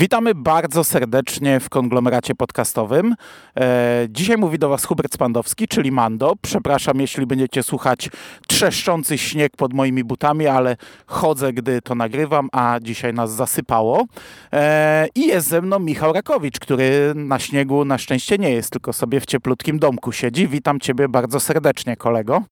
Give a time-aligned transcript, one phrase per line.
[0.00, 3.14] Witamy bardzo serdecznie w konglomeracie podcastowym.
[3.56, 6.32] E, dzisiaj mówi do Was Hubert Spandowski, czyli Mando.
[6.42, 8.08] Przepraszam, jeśli będziecie słuchać
[8.48, 14.06] trzeszczący śnieg pod moimi butami, ale chodzę, gdy to nagrywam, a dzisiaj nas zasypało.
[14.52, 18.92] E, I jest ze mną Michał Rakowicz, który na śniegu na szczęście nie jest, tylko
[18.92, 20.48] sobie w cieplutkim domku siedzi.
[20.48, 22.42] Witam Ciebie bardzo serdecznie, kolego.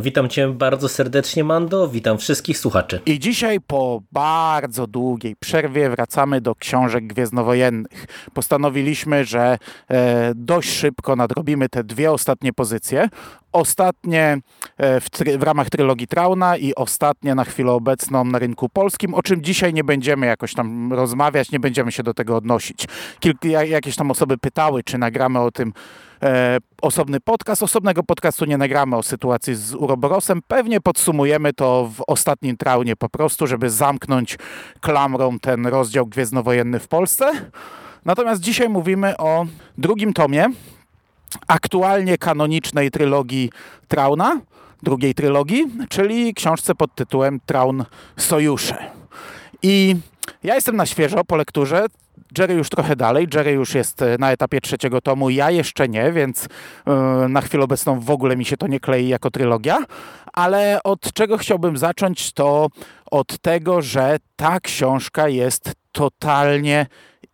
[0.00, 1.88] Witam Cię bardzo serdecznie, Mando.
[1.88, 3.00] Witam wszystkich słuchaczy.
[3.06, 8.06] I dzisiaj po bardzo długiej przerwie wracamy do książek gwiezdnowojennych.
[8.34, 9.58] Postanowiliśmy, że
[9.88, 13.08] e, dość szybko nadrobimy te dwie ostatnie pozycje.
[13.52, 14.38] Ostatnie
[14.78, 15.08] e, w,
[15.38, 19.74] w, ramach trylogii Trauna i ostatnie na chwilę obecną na rynku polskim, o czym dzisiaj
[19.74, 22.88] nie będziemy jakoś tam rozmawiać, nie będziemy się do tego odnosić.
[23.20, 25.72] Kilk, jakieś tam osoby pytały, czy nagramy o tym
[26.82, 27.62] osobny podcast.
[27.62, 30.40] Osobnego podcastu nie nagramy o sytuacji z Uroborosem.
[30.48, 34.38] Pewnie podsumujemy to w ostatnim traunie po prostu, żeby zamknąć
[34.80, 37.32] klamrą ten rozdział gwiezdnowojenny w Polsce.
[38.04, 39.46] Natomiast dzisiaj mówimy o
[39.78, 40.46] drugim tomie
[41.46, 43.50] aktualnie kanonicznej trylogii
[43.88, 44.40] Trauna,
[44.82, 47.84] drugiej trylogii, czyli książce pod tytułem Traun
[48.16, 48.76] Sojusze.
[49.62, 49.96] I
[50.42, 51.86] ja jestem na świeżo po lekturze.
[52.38, 56.48] Jerry już trochę dalej, Jerry już jest na etapie trzeciego tomu, ja jeszcze nie, więc
[57.22, 59.78] yy, na chwilę obecną w ogóle mi się to nie klei jako trylogia.
[60.32, 62.68] Ale od czego chciałbym zacząć, to
[63.10, 66.86] od tego, że ta książka jest totalnie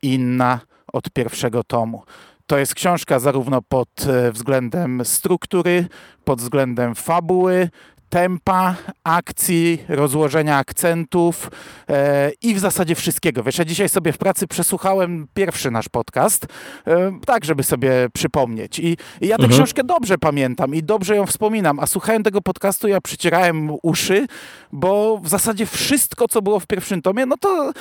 [0.02, 0.60] inna
[0.92, 2.02] od pierwszego tomu.
[2.46, 3.88] To jest książka zarówno pod
[4.32, 5.86] względem struktury,
[6.24, 7.68] pod względem fabuły,
[8.08, 11.50] tempa, akcji, rozłożenia akcentów
[11.88, 13.42] e, i w zasadzie wszystkiego.
[13.42, 16.46] Wiesz, ja dzisiaj sobie w pracy przesłuchałem pierwszy nasz podcast,
[16.86, 18.78] e, tak, żeby sobie przypomnieć.
[18.78, 19.50] I, i ja tę mhm.
[19.50, 24.26] książkę dobrze pamiętam i dobrze ją wspominam, a słuchałem tego podcastu, ja przycierałem uszy,
[24.72, 27.72] bo w zasadzie wszystko, co było w pierwszym tomie, no to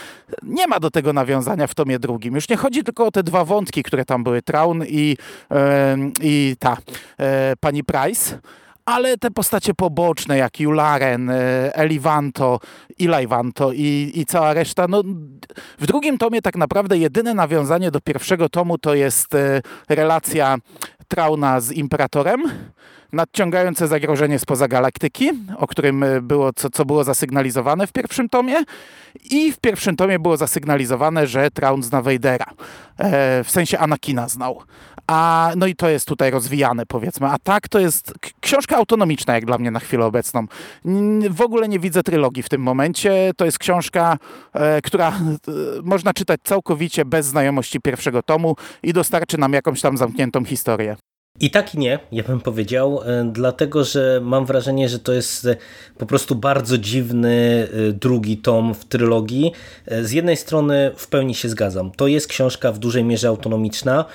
[0.44, 2.35] nie ma do tego nawiązania w tomie drugim.
[2.35, 5.18] Już nie chodzi tylko o te dwa wątki, które tam były, Traun i,
[5.52, 6.78] e, i ta
[7.19, 8.40] e, pani Price,
[8.88, 11.31] ale te postacie poboczne, jak Jularen,
[11.74, 12.59] Elivanto,
[12.98, 15.03] Ilaivanto i, i cała reszta, no
[15.80, 19.28] w drugim tomie tak naprawdę jedyne nawiązanie do pierwszego tomu to jest
[19.90, 20.58] relacja
[21.08, 22.44] Trauna z Imperatorem,
[23.13, 28.63] nadciągające zagrożenie spoza galaktyki, o którym było, co, co było zasygnalizowane w pierwszym tomie
[29.31, 32.46] i w pierwszym tomie było zasygnalizowane, że Traun zna Vadera,
[32.97, 34.62] e, w sensie Anakina znał.
[35.07, 39.46] A, no i to jest tutaj rozwijane powiedzmy, a tak to jest książka autonomiczna jak
[39.46, 40.46] dla mnie na chwilę obecną.
[41.29, 44.17] W ogóle nie widzę trylogii w tym momencie, to jest książka,
[44.53, 45.12] e, która e,
[45.84, 50.96] można czytać całkowicie bez znajomości pierwszego tomu i dostarczy nam jakąś tam zamkniętą historię.
[51.40, 53.00] I tak i nie, ja bym powiedział,
[53.31, 55.48] dlatego że mam wrażenie, że to jest
[55.98, 59.52] po prostu bardzo dziwny drugi tom w trylogii.
[60.02, 61.92] Z jednej strony w pełni się zgadzam.
[61.92, 64.06] To jest książka w dużej mierze autonomiczna,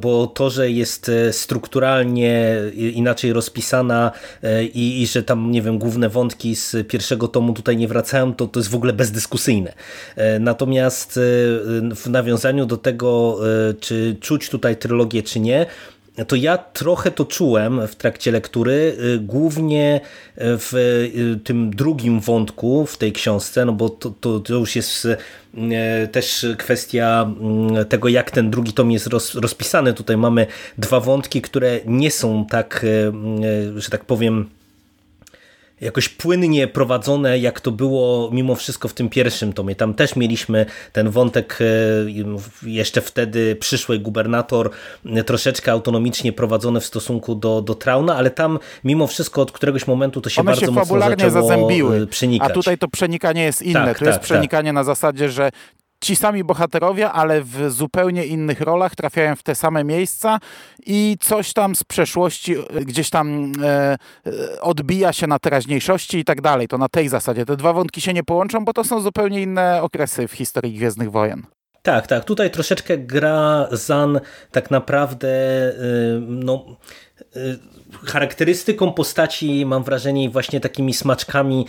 [0.00, 4.12] bo to, że jest strukturalnie inaczej rozpisana
[4.74, 8.46] i, i że tam, nie wiem, główne wątki z pierwszego tomu tutaj nie wracają, to,
[8.46, 9.72] to jest w ogóle bezdyskusyjne.
[10.40, 11.20] Natomiast
[11.96, 13.38] w nawiązaniu do tego,
[13.80, 15.66] czy czuć tutaj trylogię, czy nie,
[16.26, 20.00] to ja trochę to czułem w trakcie lektury, głównie
[20.36, 20.72] w
[21.44, 25.08] tym drugim wątku w tej książce, no bo to, to, to już jest
[26.12, 27.30] też kwestia
[27.88, 29.94] tego, jak ten drugi tom jest roz, rozpisany.
[29.94, 30.46] Tutaj mamy
[30.78, 32.86] dwa wątki, które nie są tak,
[33.76, 34.48] że tak powiem,
[35.80, 39.74] jakoś płynnie prowadzone, jak to było mimo wszystko w tym pierwszym tomie.
[39.74, 41.58] Tam też mieliśmy ten wątek
[42.62, 44.70] jeszcze wtedy przyszły gubernator
[45.26, 50.20] troszeczkę autonomicznie prowadzony w stosunku do, do Trauna, ale tam mimo wszystko od któregoś momentu
[50.20, 52.06] to się One bardzo się mocno zaczęło zazębiły.
[52.06, 52.50] przenikać.
[52.50, 53.84] A tutaj to przenikanie jest inne.
[53.84, 54.74] Tak, tu tak, jest przenikanie tak.
[54.74, 55.50] na zasadzie, że
[56.00, 60.38] ci sami bohaterowie, ale w zupełnie innych rolach trafiają w te same miejsca
[60.86, 63.96] i coś tam z przeszłości gdzieś tam e,
[64.60, 66.68] odbija się na teraźniejszości i tak dalej.
[66.68, 67.46] To na tej zasadzie.
[67.46, 71.10] Te dwa wątki się nie połączą, bo to są zupełnie inne okresy w historii Gwiezdnych
[71.10, 71.46] Wojen.
[71.82, 72.24] Tak, tak.
[72.24, 74.20] Tutaj troszeczkę gra Zan
[74.52, 75.28] tak naprawdę
[76.20, 76.64] no
[78.04, 81.66] charakterystyką postaci mam wrażenie właśnie takimi smaczkami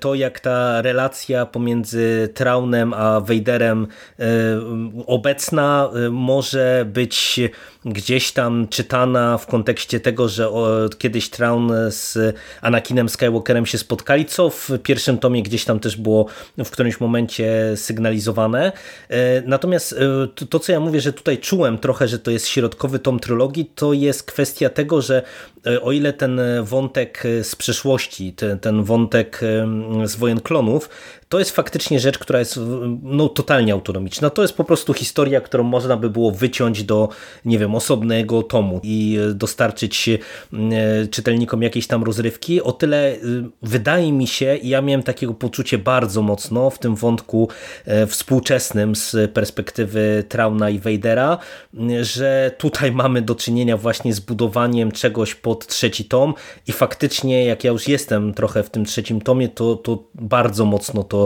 [0.00, 3.86] to jak ta relacja pomiędzy Traunem a Vaderem
[5.06, 7.40] obecna może być
[7.86, 10.50] gdzieś tam czytana w kontekście tego, że
[10.98, 16.26] kiedyś Traun z Anakinem Skywalkerem się spotkali, co w pierwszym tomie gdzieś tam też było
[16.64, 18.72] w którymś momencie sygnalizowane.
[19.46, 19.94] Natomiast
[20.50, 23.92] to, co ja mówię, że tutaj czułem trochę, że to jest środkowy tom trylogii, to
[23.92, 25.22] jest kwestia tego, że
[25.82, 29.40] o ile ten wątek z przeszłości, ten, ten wątek
[30.04, 30.88] z wojen klonów,
[31.36, 32.60] to jest faktycznie rzecz, która jest
[33.02, 34.30] no, totalnie autonomiczna.
[34.30, 37.08] To jest po prostu historia, którą można by było wyciąć do,
[37.44, 40.18] nie wiem, osobnego tomu i dostarczyć e,
[41.10, 42.62] czytelnikom jakiejś tam rozrywki.
[42.62, 43.18] O tyle e,
[43.62, 47.48] wydaje mi się, i ja miałem takiego poczucie bardzo mocno w tym wątku
[47.84, 51.38] e, współczesnym z perspektywy Trauna i Vadera,
[52.00, 56.34] że tutaj mamy do czynienia właśnie z budowaniem czegoś pod trzeci tom
[56.66, 61.02] i faktycznie jak ja już jestem trochę w tym trzecim tomie, to, to bardzo mocno
[61.04, 61.25] to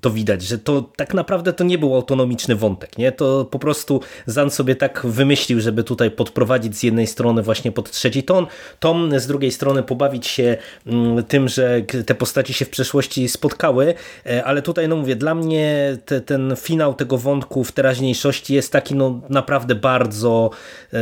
[0.00, 3.12] to, widać, że to tak naprawdę to nie był autonomiczny wątek, nie?
[3.12, 7.90] To po prostu Zan sobie tak wymyślił, żeby tutaj podprowadzić z jednej strony właśnie pod
[7.90, 8.46] trzeci ton,
[8.80, 10.56] tom z drugiej strony pobawić się
[10.86, 13.94] mm, tym, że te postaci się w przeszłości spotkały,
[14.26, 18.72] e, ale tutaj no mówię, dla mnie te, ten finał tego wątku w teraźniejszości jest
[18.72, 20.50] taki no naprawdę bardzo
[20.92, 20.98] e,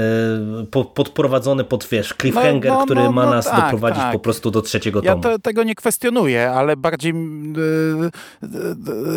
[0.95, 4.13] podprowadzony pod wiesz, cliffhanger, no, no, który no, ma no nas tak, doprowadzić tak.
[4.13, 5.17] po prostu do trzeciego tomu.
[5.17, 7.15] Ja to, tego nie kwestionuję, ale bardziej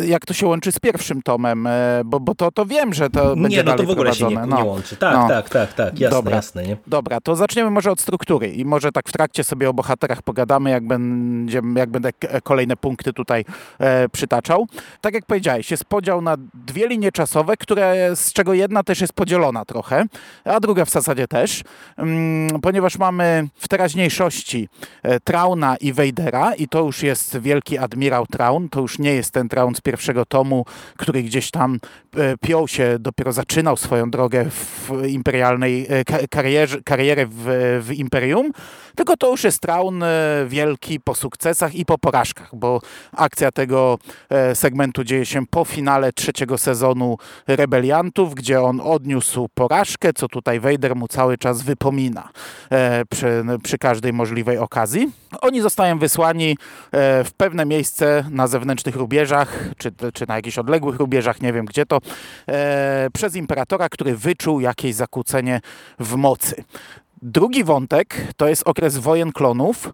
[0.04, 3.34] jak to się łączy z pierwszym tomem, e, bo, bo to, to wiem, że to
[3.34, 4.56] nie, będzie Nie, no to w ogóle się nie, no.
[4.56, 4.96] nie łączy.
[4.96, 5.28] Tak, no.
[5.28, 6.36] tak, tak, tak, jasne, Dobra.
[6.36, 6.62] jasne.
[6.62, 6.76] Nie?
[6.86, 10.70] Dobra, to zaczniemy może od struktury i może tak w trakcie sobie o bohaterach pogadamy,
[10.70, 12.10] jak, będzie, jak będę
[12.42, 13.44] kolejne punkty tutaj
[13.78, 14.66] e, przytaczał.
[15.00, 19.12] Tak jak powiedziałeś, jest podział na dwie linie czasowe, które, z czego jedna też jest
[19.12, 20.04] podzielona trochę,
[20.44, 21.62] a druga w zasadzie też,
[21.96, 24.68] mm, ponieważ mamy w teraźniejszości
[25.02, 29.30] e, Trauna i Vadera i to już jest wielki admirał Traun, to już nie jest
[29.30, 30.64] ten Traun z pierwszego tomu,
[30.96, 31.78] który gdzieś tam
[32.16, 37.44] e, piął się, dopiero zaczynał swoją drogę w imperialnej e, karierze, karierę w,
[37.82, 38.52] w Imperium,
[38.96, 40.08] tylko to już jest Traun e,
[40.48, 42.80] wielki po sukcesach i po porażkach, bo
[43.12, 43.98] akcja tego
[44.54, 47.16] segmentu dzieje się po finale trzeciego sezonu
[47.46, 52.28] Rebeliantów, gdzie on odniósł porażkę, co tutaj Vader mu cały czas wypomina
[53.10, 55.10] przy, przy każdej możliwej okazji.
[55.40, 56.56] Oni zostają wysłani
[57.24, 61.86] w pewne miejsce na zewnętrznych rubieżach, czy, czy na jakichś odległych rubieżach, nie wiem gdzie
[61.86, 61.98] to,
[62.48, 65.60] e, przez imperatora, który wyczuł jakieś zakłócenie
[65.98, 66.64] w mocy.
[67.22, 69.92] Drugi wątek to jest okres wojen klonów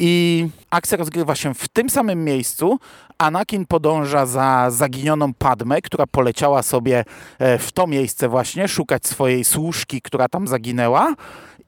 [0.00, 2.78] i akcja rozgrywa się w tym samym miejscu.
[3.18, 7.04] Anakin podąża za zaginioną Padmę, która poleciała sobie
[7.38, 11.14] e, w to miejsce właśnie, szukać swojej służki, która tam zaginęła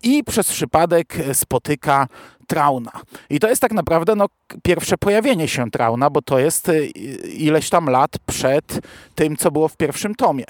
[0.03, 2.07] i przez przypadek spotyka
[2.45, 2.93] Trauna.
[3.31, 4.27] I to jest tak naprawdę no,
[4.63, 6.87] pierwsze pojawienie się Trauna, bo to jest y,
[7.27, 8.81] ileś tam lat przed
[9.15, 10.45] tym, co było w pierwszym tomie.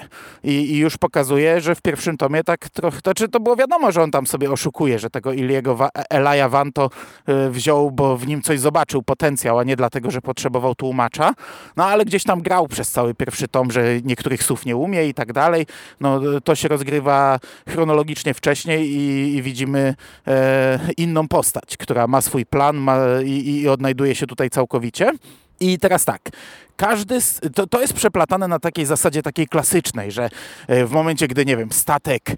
[0.45, 3.93] I, i już pokazuje, że w pierwszym tomie tak trochę, to czy to było wiadomo,
[3.93, 6.91] że on tam sobie oszukuje, że tego Iliego Wa Elaja Vanto
[7.29, 11.35] y, wziął, bo w nim coś zobaczył, potencjał, a nie dlatego, że potrzebował tłumacza.
[11.77, 15.15] No ale gdzieś tam grał przez cały pierwszy tom, że niektórych słów nie umie i
[15.15, 15.67] tak dalej.
[16.01, 17.39] No to się rozgrywa
[17.69, 19.95] chronologicznie wcześniej i, i widzimy
[20.27, 25.13] e, inną postać, która ma swój plan ma, i, i odnajduje się tutaj całkowicie.
[25.61, 26.31] I teraz tak,
[26.77, 27.19] każdy,
[27.55, 30.31] to, to jest przeplatane na takiej zasadzie takiej klasycznej, że
[30.69, 32.35] e, w momencie, gdy, nie wiem, statek e,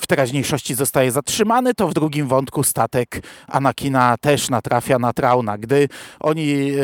[0.00, 5.58] w teraźniejszości zostaje zatrzymany, to w drugim wątku statek Anakina też natrafia na Trauna.
[5.58, 5.88] Gdy
[6.20, 6.74] oni e,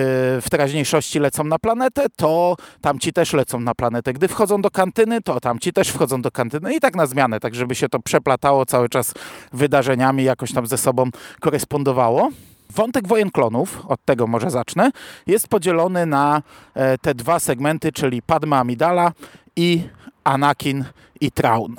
[0.41, 4.13] w teraźniejszości lecą na planetę, to tamci też lecą na planetę.
[4.13, 7.55] Gdy wchodzą do kantyny, to tamci też wchodzą do kantyny i tak na zmianę, tak
[7.55, 9.15] żeby się to przeplatało cały czas
[9.53, 11.11] wydarzeniami, jakoś tam ze sobą
[11.41, 12.31] korespondowało.
[12.75, 14.91] Wątek wojen klonów, od tego może zacznę,
[15.27, 16.43] jest podzielony na
[16.75, 19.13] e, te dwa segmenty, czyli Padma Amidala
[19.57, 19.83] i
[20.25, 20.85] Anakin
[21.21, 21.77] i Traun.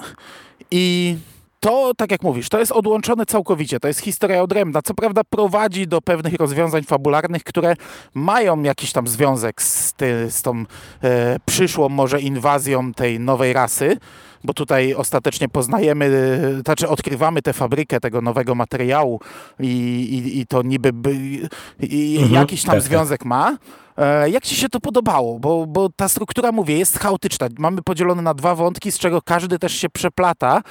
[0.72, 1.18] I
[1.60, 4.82] to, tak jak mówisz, to jest odłączone całkowicie, to jest historia odrębna.
[4.82, 7.76] Co prawda prowadzi do pewnych rozwiązań fabularnych, które
[8.14, 10.64] mają jakiś tam związek z, ty, z tą
[11.04, 13.98] e, przyszłą może inwazją tej nowej rasy,
[14.46, 16.06] bo tutaj ostatecznie poznajemy,
[16.58, 19.20] e, znaczy odkrywamy tę fabrykę tego nowego materiału
[19.60, 21.14] i, i, i to niby by,
[21.80, 22.90] i, mhm, jakiś tam tak, tak.
[22.90, 23.28] związek tak.
[23.28, 23.58] ma.
[23.98, 25.40] E, jak Ci się to podobało?
[25.40, 27.48] Bo, bo ta struktura, mówię, jest chaotyczna.
[27.58, 30.62] Mamy podzielone na dwa wątki, z czego każdy też się przeplata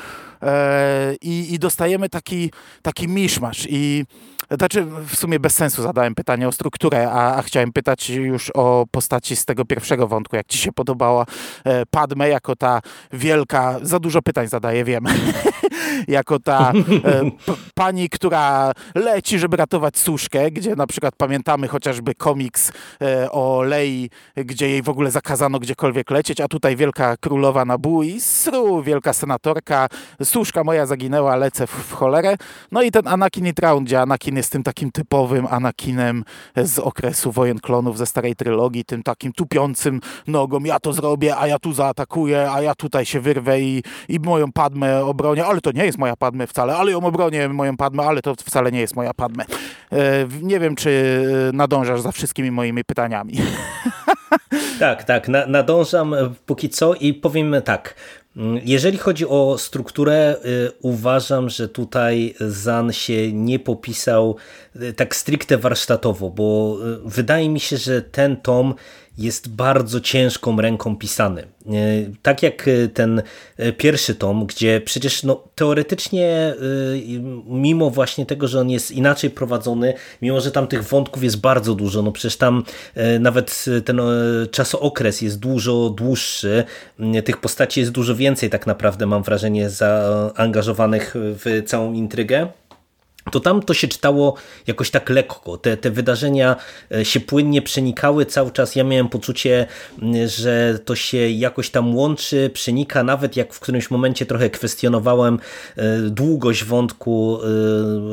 [0.43, 2.50] e, i, i dostajemy taki,
[2.83, 3.66] taki miszmasz.
[3.71, 4.04] I
[4.51, 8.87] Znaczy, w sumie bez sensu zadałem pytanie o strukturę, a, a, chciałem pytać już o
[8.91, 10.37] postaci z tego pierwszego wątku.
[10.37, 11.27] Jak ci się podobała
[11.65, 12.81] e, Padme jako ta
[13.13, 15.05] wielka, za dużo pytań zadaję, wiem,
[16.09, 16.73] jako ta
[17.05, 17.31] e,
[17.75, 22.73] pani, która leci, żeby ratować suszkę, gdzie na przykład pamiętamy chociażby komiks
[23.03, 27.77] e, o Lei, gdzie jej w ogóle zakazano gdziekolwiek lecieć, a tutaj wielka królowa na
[28.05, 29.89] i sru, wielka senatorka,
[30.23, 32.37] suszka moja zaginęła, lecę w, w cholerę.
[32.73, 36.25] No i ten Anakin i Traun, gdzie Anakin tym takim typowym Anakinem
[36.57, 41.47] z okresu wojen klonów ze starej trylogii, tym takim tupiącym nogą, ja to zrobię, a
[41.47, 45.73] ja tu zaatakuję, a ja tutaj się wyrwę i, i moją Padmę obronię, ale to
[45.73, 48.97] nie jest moja Padmę wcale, ale ją obronię moją Padmę, ale to wcale nie jest
[48.97, 49.45] moja Padmę.
[49.93, 51.23] E, nie wiem, czy
[51.53, 53.35] nadążasz za wszystkimi moimi pytaniami.
[54.79, 56.15] Tak, tak, na, nadążam
[56.47, 57.95] póki co i powiem tak.
[58.64, 64.37] Jeżeli chodzi o strukturę, y, uważam, że tutaj Zan się nie popisał
[64.76, 68.75] y, tak stricte warsztatowo, bo y, wydaje mi się, że ten tom
[69.18, 71.42] jest bardzo ciężką ręką pisany.
[71.42, 71.73] E,
[72.23, 73.23] tak jak e, ten
[73.56, 76.54] e, pierwszy tom, gdzie przecież no, teoretycznie,
[77.47, 81.75] mimo właśnie tego, że on jest inaczej prowadzony, mimo że tam tych wątków jest bardzo
[81.75, 82.64] dużo, no przecież tam
[83.21, 84.00] nawet ten
[84.50, 86.64] czasookres jest dużo dłuższy,
[87.25, 92.49] tych postaci jest dużo więcej tak naprawdę, mam wrażenie, zaangażowanych w całą intrygę
[93.31, 94.35] to tam to się czytało
[94.66, 95.57] jakoś tak lekko.
[95.59, 96.57] Te, te wydarzenia
[96.93, 98.76] e, się płynnie przenikały cały czas.
[98.76, 99.66] Ja miałem poczucie,
[100.26, 105.38] że to się jakoś tam łączy, przenika, nawet jak w którymś momencie trochę kwestionowałem
[105.76, 107.38] e, długość wątku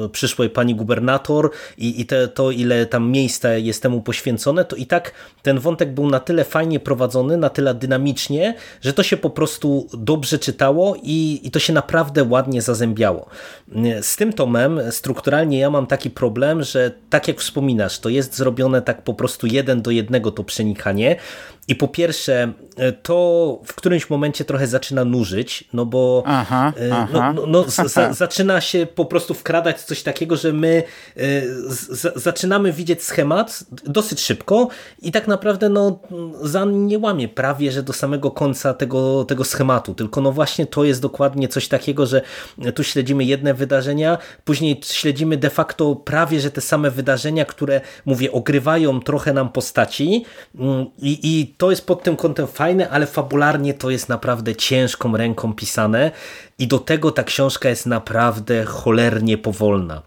[0.06, 4.76] e, przyszłej pani gubernator i, i te, to, ile tam miejsca jest temu poświęcone, to
[4.76, 9.18] i tak ten wątek był na tyle fajnie prowadzony, na tyle dynamicznie, że to się
[9.18, 13.30] po prostu dobrze czytało i, i to się naprawdę ładnie zazębiało.
[14.02, 18.82] Z tym tomem, strukturalnie ja mam taki problem, że tak jak wspominasz, to jest zrobione
[18.82, 21.16] tak po prostu jeden do jednego to przenikanie,
[21.68, 22.54] i po pierwsze,
[23.04, 27.34] to w którymś momencie trochę zaczyna nużyć, no bo aha, e, no, aha.
[27.34, 30.84] No, no, za, zaczyna się po prostu wkradać coś takiego, że my
[31.18, 31.22] e,
[31.68, 34.68] z, zaczynamy widzieć schemat dosyć szybko
[35.02, 36.00] i tak naprawdę no,
[36.42, 40.84] Zan nie łamie prawie, że do samego końca tego, tego schematu, tylko no właśnie to
[40.84, 42.22] jest dokładnie coś takiego, że
[42.76, 48.32] tu śledzimy jedne wydarzenia, później śledzimy de facto prawie, że te same wydarzenia, które mówię,
[48.32, 50.26] ogrywają trochę nam postaci
[50.56, 55.18] mm, i, i to jest pod tym kątem fajne, ale fabularnie to jest naprawdę ciężką
[55.18, 56.12] ręką pisane
[56.60, 60.02] i do tego ta książka jest naprawdę cholernie powolna.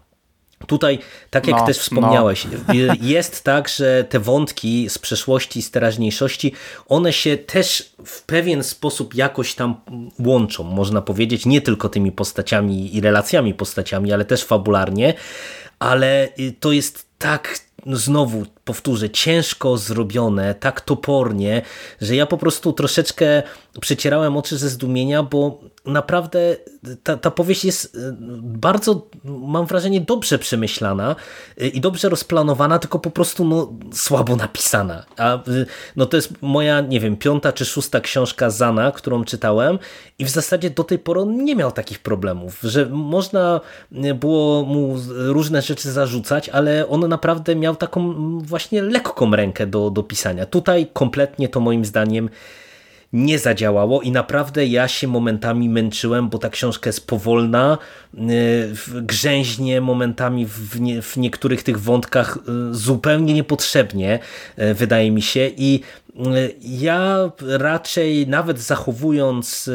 [0.67, 2.73] Tutaj, tak jak no, też wspomniałeś, no.
[3.01, 6.53] jest tak, że te wątki z przeszłości, z teraźniejszości,
[6.87, 9.81] one się też w pewien sposób jakoś tam
[10.19, 15.13] łączą, można powiedzieć, nie tylko tymi postaciami i relacjami postaciami, ale też fabularnie,
[15.79, 16.29] ale
[16.59, 21.61] to jest tak no znowu powtórzę, ciężko zrobione, tak topornie,
[22.01, 23.43] że ja po prostu troszeczkę
[23.81, 26.55] przecierałem oczy ze zdumienia, bo naprawdę
[27.03, 31.15] ta, ta powieść jest e, bardzo, mam wrażenie, dobrze przemyślana
[31.57, 35.05] e, i dobrze rozplanowana, tylko po prostu no, słabo napisana.
[35.17, 35.41] A e,
[35.95, 39.79] no, to jest moja, nie wiem, piąta czy szósta książka Zana, którą czytałem
[40.19, 43.61] i w zasadzie do tej pory on nie miał takich problemów, że można
[44.15, 50.03] było mu różne rzeczy zarzucać, ale on naprawdę miał taką właśnie lekką rękę do, do
[50.03, 50.45] pisania.
[50.45, 52.29] Tutaj kompletnie to moim zdaniem
[53.13, 57.77] nie zadziałało i naprawdę ja się momentami męczyłem, bo ta książka jest powolna,
[58.13, 58.19] y,
[59.01, 64.19] grzęźnie momentami w, nie, w niektórych tych wątkach y, zupełnie niepotrzebnie,
[64.59, 65.81] y, wydaje mi się i
[66.61, 69.69] ja raczej nawet zachowując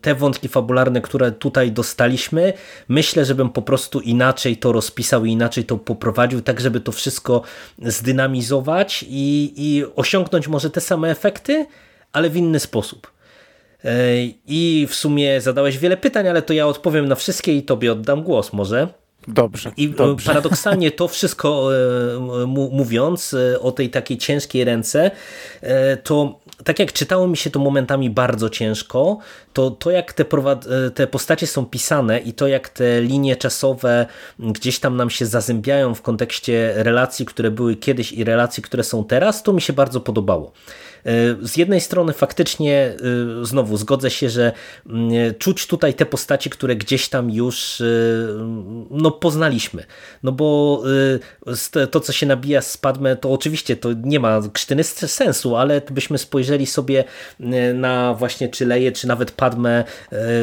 [0.00, 2.52] te wątki fabularne, które tutaj dostaliśmy,
[2.88, 7.42] myślę, żebym po prostu inaczej to rozpisał i inaczej to poprowadził, tak żeby to wszystko
[7.82, 11.66] zdynamizować i, i osiągnąć może te same efekty,
[12.12, 13.12] ale w inny sposób.
[13.84, 14.14] E,
[14.46, 18.22] I w sumie zadałeś wiele pytań, ale to ja odpowiem na wszystkie i tobie oddam
[18.22, 19.01] głos może.
[19.28, 19.72] Dobrze.
[19.76, 20.26] I dobrze.
[20.26, 25.10] paradoksalnie to wszystko e, mówiąc e, o tej takiej ciężkiej ręce,
[26.04, 29.18] to tak jak czytało mi się to momentami bardzo ciężko,
[29.52, 30.24] to to jak te,
[30.94, 34.06] te postacie są pisane i to jak te linie czasowe
[34.38, 39.04] gdzieś tam nam się zazębiają w kontekście relacji, które były kiedyś i relacji, które są
[39.04, 40.52] teraz, to mi się bardzo podobało.
[41.06, 42.94] E, z jednej strony faktycznie
[43.42, 44.52] e, znowu zgodzę się, że
[44.86, 47.84] mm, czuć tutaj te postaci, które gdzieś tam już e,
[48.90, 49.84] no, poznaliśmy.
[50.22, 50.82] No bo
[51.90, 56.18] to, co się nabija z Padme, to oczywiście to nie ma krztyny sensu, ale byśmy
[56.18, 57.04] spojrzeli sobie
[57.74, 59.84] na właśnie czy Leję, czy nawet Padmę,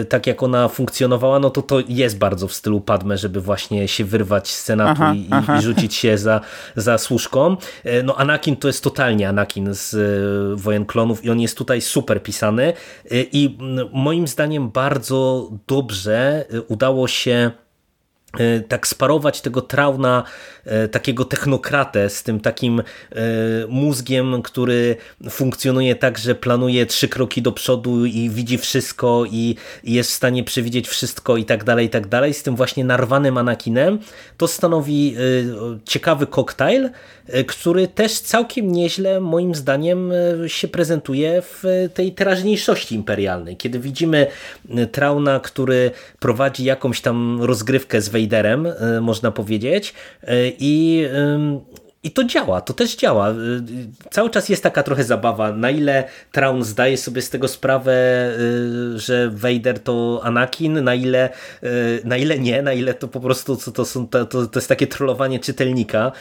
[0.10, 4.06] tak jak ona funkcjonowała, no to to jest bardzo w stylu Padme, żeby właśnie się
[4.06, 5.58] wyrwać z Senatu aha, i, aha.
[5.60, 6.42] i, rzucić się za,
[6.76, 7.58] za służką.
[8.04, 9.96] No Anakin to jest totalnie Anakin z
[10.56, 12.74] Wojen Klonów i on jest tutaj super pisany.
[13.12, 13.58] I
[13.94, 17.52] moim zdaniem bardzo dobrze udało się
[18.68, 20.24] tak sparować tego Trauna,
[20.66, 22.84] e, takiego technokratę z tym takim e,
[23.70, 24.96] mózgiem, który
[25.30, 30.44] funkcjonuje tak, że planuje trzy kroki do przodu i widzi wszystko i jest w stanie
[30.44, 34.00] przewidzieć wszystko i tak dalej, i tak dalej, z tym właśnie narwanym Anakinem,
[34.38, 35.16] to stanowi
[35.86, 36.90] ciekawy koktajl,
[37.48, 40.12] który też całkiem nieźle moim zdaniem
[40.48, 43.58] się prezentuje w tej teraźniejszości imperialnej.
[43.58, 44.28] Kiedy widzimy
[44.92, 49.94] Trauna, który prowadzi jakąś tam rozgrywkę z Vaderem, y, można powiedzieć.
[50.24, 50.28] Y,
[50.60, 51.06] I
[52.04, 53.32] i to działa, to też działa.
[53.32, 53.36] Y,
[54.12, 57.94] cały czas jest taka trochę zabawa, na ile Traun zdaje sobie z tego sprawę,
[58.96, 61.30] że Vader to Anakin, na ile,
[62.04, 65.40] na ile nie, na ile to po prostu to, są, to, to jest takie trollowanie
[65.40, 66.12] czytelnika.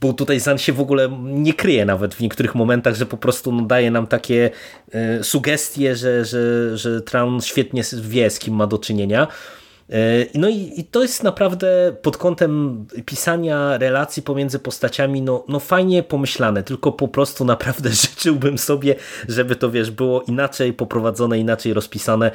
[0.00, 3.52] Bo tutaj Zan się w ogóle nie kryje nawet w niektórych momentach, że po prostu
[3.52, 4.50] no, daje nam takie
[5.22, 9.28] sugestie, że, że, że Traun świetnie wie, z kim ma do czynienia.
[9.90, 15.60] E, no i, i, to jest naprawdę pod kątem pisania relacji pomiędzy postaciami no, no
[15.60, 18.94] fajnie pomyślane, tylko po prostu naprawdę życzyłbym sobie,
[19.28, 22.30] żeby to wiesz, było inaczej poprowadzone, inaczej rozpisane,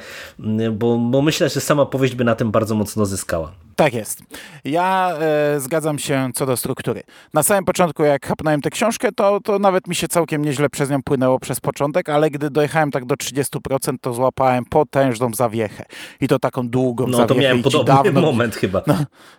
[0.72, 3.52] bo, bo myślę, że sama powieść by na tym bardzo mocno zyskała.
[3.76, 4.22] Tak jest.
[4.64, 7.02] Ja e, zgadzam się co do struktury.
[7.34, 10.90] Na samym początku, jak chapnąłem tę książkę, to, to nawet mi się całkiem nieźle przez
[10.90, 15.84] nią płynęło przez początek, ale gdy dojechałem tak do 30%, to złapałem potężną zawiechę.
[16.20, 17.34] I to taką długą no, zawiechę.
[17.34, 18.82] No to miałem podobny dawno, moment chyba.
[18.86, 18.96] No,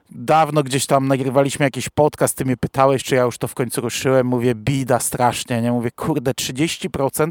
[0.10, 3.82] dawno gdzieś tam nagrywaliśmy jakiś podcast, ty mnie pytałeś, czy ja już to w końcu
[3.82, 4.28] ruszyłem.
[4.28, 5.72] Mówię, bida strasznie, nie?
[5.72, 7.30] Mówię, kurde, 30%,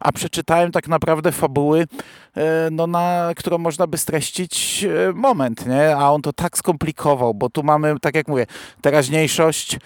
[0.00, 1.86] a przeczytałem tak naprawdę fabuły,
[2.36, 5.96] e, no, na którą można by streścić e, moment, nie?
[5.96, 8.46] A on to tak skomplikował, bo tu mamy, tak jak mówię,
[8.80, 9.78] teraźniejszość,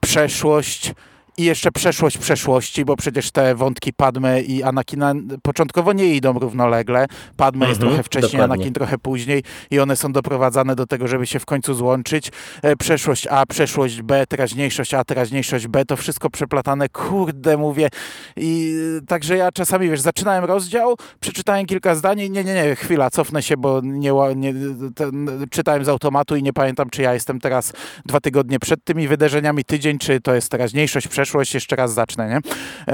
[0.00, 0.94] przeszłość,
[1.38, 7.06] i jeszcze przeszłość przeszłości, bo przecież te wątki Padme i Anakina początkowo nie idą równolegle.
[7.36, 8.54] Padme mhm, jest trochę wcześniej, dokładnie.
[8.54, 12.32] Anakin trochę później i one są doprowadzane do tego, żeby się w końcu złączyć.
[12.62, 17.88] E, przeszłość A, przeszłość B, teraźniejszość A, teraźniejszość B, to wszystko przeplatane, kurde, mówię.
[18.36, 18.76] I
[19.08, 23.42] także ja czasami, wiesz, zaczynałem rozdział, przeczytałem kilka zdań i nie, nie, nie, chwila, cofnę
[23.42, 24.54] się, bo nie, nie
[24.94, 27.72] ten, czytałem z automatu i nie pamiętam, czy ja jestem teraz
[28.06, 32.28] dwa tygodnie przed tymi wydarzeniami, tydzień, czy to jest teraźniejszość, przeszłość, przeszłość, jeszcze raz zacznę,
[32.28, 32.40] nie?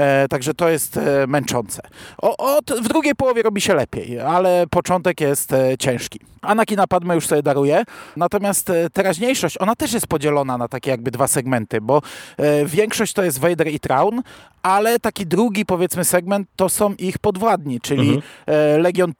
[0.01, 1.81] E, także to jest e, męczące.
[2.17, 6.19] O, o, w drugiej połowie robi się lepiej, ale początek jest e, ciężki.
[6.41, 7.83] Anakina Padme już sobie daruje,
[8.17, 12.01] natomiast e, teraźniejszość, ona też jest podzielona na takie jakby dwa segmenty, bo
[12.37, 14.21] e, większość to jest Vader i Traun,
[14.63, 18.21] ale taki drugi powiedzmy segment to są ich podwładni, czyli mhm.
[18.45, 19.13] E, Legion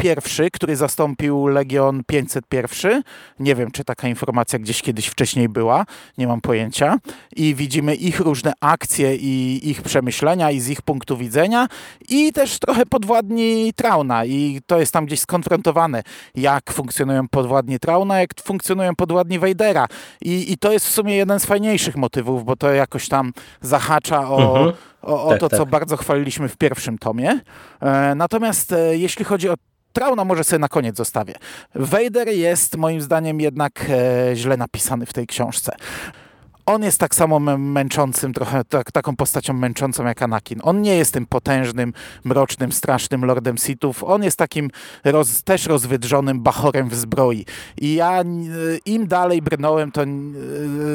[0.45, 3.03] I, który zastąpił Legion 501.
[3.39, 5.85] Nie wiem, czy taka informacja gdzieś kiedyś wcześniej była,
[6.17, 6.97] nie mam pojęcia.
[7.35, 11.67] I widzimy ich różne akcje i ich przemyślenia i z ich punktu widzenia
[12.09, 16.03] i też trochę podwładni Trauna i to jest tam gdzieś skonfrontowane,
[16.35, 19.87] jak funkcjonują podwładni Trauna, jak funkcjonują podwładni Vadera.
[20.21, 24.29] I, I to jest w sumie jeden z fajniejszych motywów, bo to jakoś tam zahacza
[24.29, 24.57] o...
[24.57, 25.59] Mhm o, o tak, to, tak.
[25.59, 27.39] co bardzo chwaliliśmy w pierwszym tomie.
[27.81, 29.53] E, natomiast e, jeśli chodzi o
[29.93, 31.33] Trauna może sobie na koniec zostawię.
[31.75, 35.75] Vader jest moim zdaniem jednak e, źle napisany w tej książce
[36.65, 40.59] on jest tak samo męczącym, trochę tak, taką postacią męczącą jak Anakin.
[40.63, 44.03] On nie jest tym potężnym, mrocznym, strasznym Lordem Sithów.
[44.03, 44.69] On jest takim
[45.03, 47.45] roz, też rozwydrzonym bachorem w zbroi.
[47.77, 48.23] I ja
[48.85, 50.01] im dalej brnąłem, to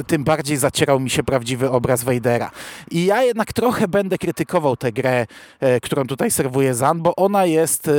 [0.06, 2.50] tym bardziej zacierał mi się prawdziwy obraz Vadera.
[2.90, 5.26] I ja jednak trochę będę krytykował tę grę,
[5.60, 7.92] e, którą tutaj serwuje Zan, bo ona jest e,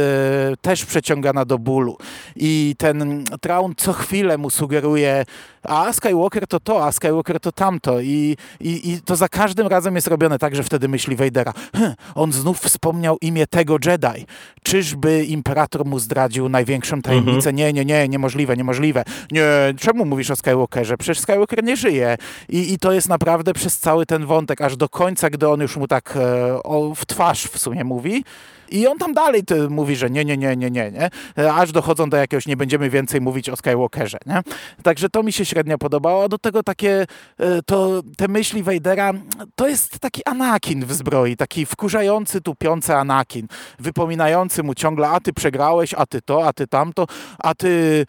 [0.61, 1.97] też przeciągana do bólu.
[2.35, 5.25] I ten Traun co chwilę mu sugeruje,
[5.63, 9.95] a Skywalker to to, a Skywalker to tamto i, i, i to za każdym razem
[9.95, 14.25] jest robione tak, że wtedy myśli Vadera, hm, on znów wspomniał imię tego Jedi.
[14.63, 17.49] Czyżby imperator mu zdradził największą tajemnicę?
[17.49, 17.55] Mhm.
[17.55, 19.03] Nie, nie, nie, niemożliwe, niemożliwe.
[19.31, 19.43] Nie,
[19.79, 20.97] czemu mówisz o Skywalkerze?
[20.97, 22.17] Przecież Skywalker nie żyje.
[22.49, 25.77] I, i to jest naprawdę przez cały ten wątek, aż do końca, gdy on już
[25.77, 28.23] mu tak e, o, w twarz w sumie mówi,
[28.71, 31.09] I on tam dalej mówi, że nie, nie, nie, nie, nie, nie,
[31.53, 34.41] aż dochodzą do jakiegoś, nie będziemy więcej mówić o Skywalkerze, nie?
[34.83, 37.05] Także to mi się średnio podobało, a do tego takie,
[37.39, 39.13] e, to te myśli Vadera,
[39.55, 43.47] to jest taki Anakin w zbroi, taki wkurzający, tupiący Anakin,
[43.79, 47.05] wypominający mu ciągle, a ty przegrałeś, a ty to, a ty tamto,
[47.39, 48.05] a ty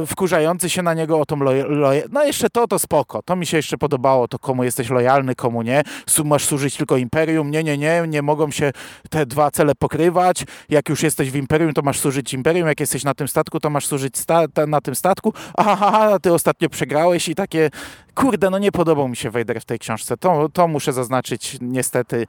[0.00, 2.06] e, wkurzający się na niego o tą lojalność.
[2.12, 5.62] No jeszcze to, to spoko, to mi się jeszcze podobało, to komu jesteś lojalny, komu
[5.62, 5.82] nie,
[6.24, 8.72] masz służyć tylko Imperium, nie, nie, nie, nie mogą się
[9.10, 13.04] te dwa cele pokrywać, jak już jesteś w Imperium, to masz służyć Imperium, jak jesteś
[13.04, 17.34] na tym statku, to masz służyć sta na tym statku, aha, ty ostatnio przegrałeś i
[17.34, 17.70] takie
[18.14, 20.16] Kurde, no nie podobał mi się Vader w tej książce.
[20.16, 22.26] To, to muszę zaznaczyć, niestety.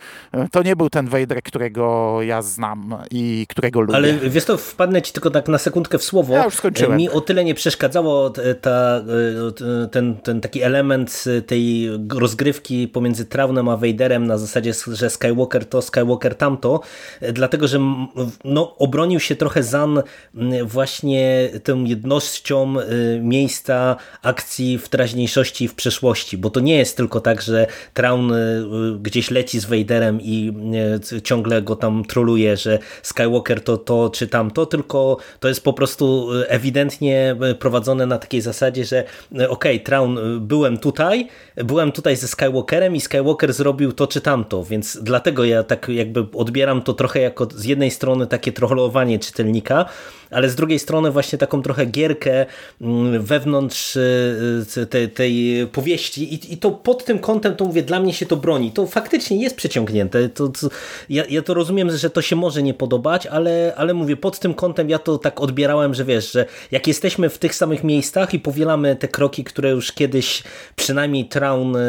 [0.51, 3.95] To nie był ten Vader, którego ja znam i którego lubię.
[3.95, 6.34] Ale wiesz to, wpadnę ci tylko tak na sekundkę w słowo.
[6.34, 6.97] Ja już skończyłem.
[6.97, 8.30] Mi o tyle nie przeszkadzało
[8.62, 9.01] ta,
[9.91, 15.82] ten, ten taki element tej rozgrywki pomiędzy Traunem a Vaderem na zasadzie, że Skywalker to,
[15.82, 16.82] Skywalker tamto,
[17.34, 17.80] dlatego, że
[18.44, 20.02] no, obronił się trochę Zan
[20.63, 27.22] właśnie tą jednością y, miejsca akcji w teraźniejszości w przeszłości, bo to nie jest tylko
[27.22, 28.63] tak, że Traun y,
[29.02, 30.54] gdzieś leci z Vaderem i
[31.13, 35.74] y, ciągle go tam troluje, że Skywalker to to czy tamto, tylko to jest po
[35.74, 42.15] prostu y, ewidentnie prowadzone na takiej zasadzie, że okej, okay, Traun, byłem tutaj, byłem tutaj
[42.15, 46.94] ze Skywalkerem i Skywalker zrobił to czy tamto, więc dlatego ja tak jakby odbieram to
[46.94, 49.86] trochę jako z jednej strony takie trollowanie czytelnika,
[50.32, 52.46] ale z drugiej strony właśnie taką trochę gierkę
[52.82, 53.98] mm, wewnątrz
[54.89, 58.38] tej, tej powieści i, i to pod tym kątem to mówię, dla mnie się to
[58.38, 58.72] broni.
[58.72, 60.30] To faktycznie jest przeciągnięte.
[60.30, 60.70] To, to,
[61.10, 64.54] ja, ja to rozumiem, że to się może nie podobać, ale, ale mówię, pod tym
[64.54, 68.39] kątem ja to tak odbierałem, że wiesz, że jak jesteśmy w tych samych miejscach i
[68.39, 70.44] powielamy te kroki, które już kiedyś
[70.76, 71.80] przynajmniej Traun y,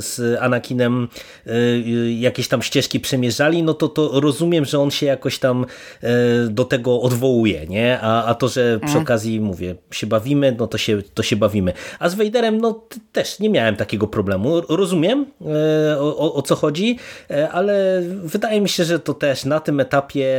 [0.00, 1.08] z Anakinem
[1.46, 5.66] y, jakieś tam ścieżki przemierzali, no to, to rozumiem, że on się jakoś tam
[6.02, 6.06] y,
[6.50, 7.83] do tego odwołuje, nie?
[7.92, 9.02] A, a to, że przy mhm.
[9.02, 11.72] okazji mówię, się bawimy, no to się, to się bawimy.
[11.98, 12.80] A z Vaderem, no
[13.12, 14.60] też nie miałem takiego problemu.
[14.60, 16.98] Rozumiem e, o, o, co chodzi,
[17.30, 20.34] e, ale wydaje mi się, że to też na tym etapie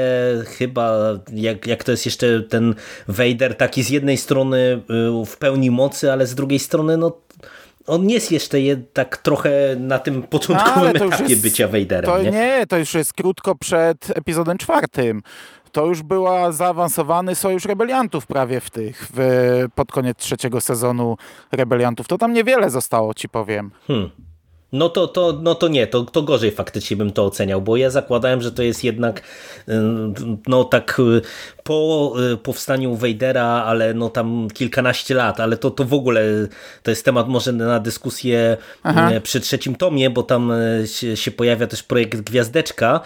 [0.45, 0.97] chyba,
[1.34, 2.75] jak, jak to jest jeszcze ten
[3.08, 7.17] Vader taki z jednej strony e, w pełni mocy, ale z drugiej strony no
[7.88, 8.58] on jest jeszcze
[8.93, 12.12] tak trochę na tym początkowym etapie jest, bycia Vaderem.
[12.12, 12.31] To nie?
[12.31, 15.21] nie, to już jest krótko przed epizodem czwartym
[15.75, 19.19] to już była zaawansowany sojusz rebeliantów prawie w tych, w,
[19.75, 21.17] pod koniec trzeciego sezonu
[21.51, 22.07] rebeliantów.
[22.07, 23.71] To tam niewiele zostało, ci powiem.
[23.88, 24.09] Hmm.
[24.71, 27.89] No to, to, no to nie, to, to gorzej faktycznie bym to oceniał, bo ja
[27.89, 29.21] zakładałem, że to jest jednak
[30.47, 31.01] no tak
[31.65, 36.21] po y, powstaniu Vadera, ale no tam kilkanaście lat, ale to, to w ogóle
[36.84, 39.12] to jest temat może na dyskusję Aha.
[39.12, 42.99] Y, przy trzecim tomie, bo tam y, się, się, pojawia też projekt Gwiazdeczka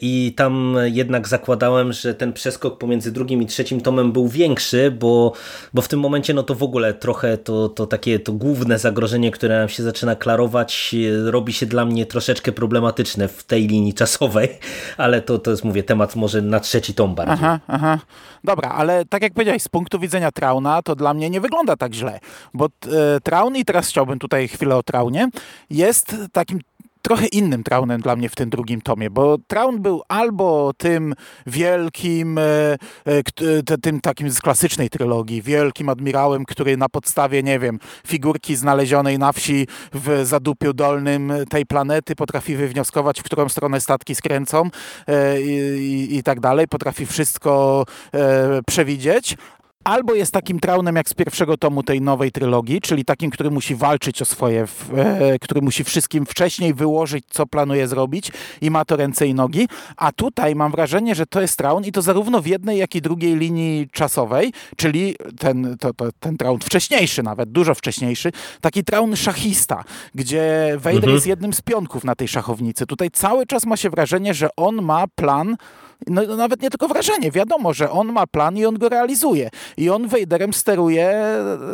[0.00, 5.32] i tam jednak zakładałem, że ten przeskok pomiędzy drugim i trzecim tomem był większy, bo,
[5.74, 9.30] bo w tym momencie no to w ogóle trochę to, to takie to główne zagrożenie,
[9.30, 14.48] które nam się zaczyna klarować, robi się dla mnie troszeczkę problematyczne w tej linii czasowej,
[14.96, 17.34] ale to, to jest mówię temat może na trzeci tom bardziej.
[17.34, 17.87] Aha, aha.
[17.88, 18.06] Aha.
[18.44, 21.94] Dobra, ale tak jak powiedziałeś, z punktu widzenia Trauna, to dla mnie nie wygląda tak
[21.94, 22.20] źle,
[22.54, 25.28] bo e, Traun, i teraz chciałbym tutaj chwilę o Traunie,
[25.70, 26.60] jest takim
[27.02, 31.14] trochę innym Traunem dla mnie w tym drugim tomie, bo Traun był albo tym
[31.46, 37.78] wielkim, e, e, tym takim z klasycznej trylogii, wielkim admirałem, który na podstawie, nie wiem,
[38.06, 44.14] figurki znalezionej na wsi w zadupiu dolnym tej planety potrafi wywnioskować, w którą stronę statki
[44.14, 44.70] skręcą
[45.06, 47.84] e, i, i, i tak dalej, potrafi wszystko
[48.66, 49.36] przewidzieć,
[49.88, 53.74] albo jest takim traunem jak z pierwszego tomu tej nowej trylogii, czyli takim, który musi
[53.74, 58.96] walczyć o swoje, e, który musi wszystkim wcześniej wyłożyć, co planuje zrobić i ma to
[58.96, 62.46] ręce i nogi, a tutaj mam wrażenie, że to jest traun i to zarówno w
[62.46, 67.74] jednej, jak i drugiej linii czasowej, czyli ten, to, to, ten traun wcześniejszy nawet, dużo
[67.74, 71.14] wcześniejszy, taki traun szachista, gdzie Vader mhm.
[71.14, 72.86] jest jednym z pionków na tej szachownicy.
[72.86, 75.56] Tutaj cały czas ma się wrażenie, że on ma plan
[76.06, 79.50] no, nawet nie tylko wrażenie, wiadomo, że on ma plan i on go realizuje.
[79.76, 81.20] I on Vaderem steruje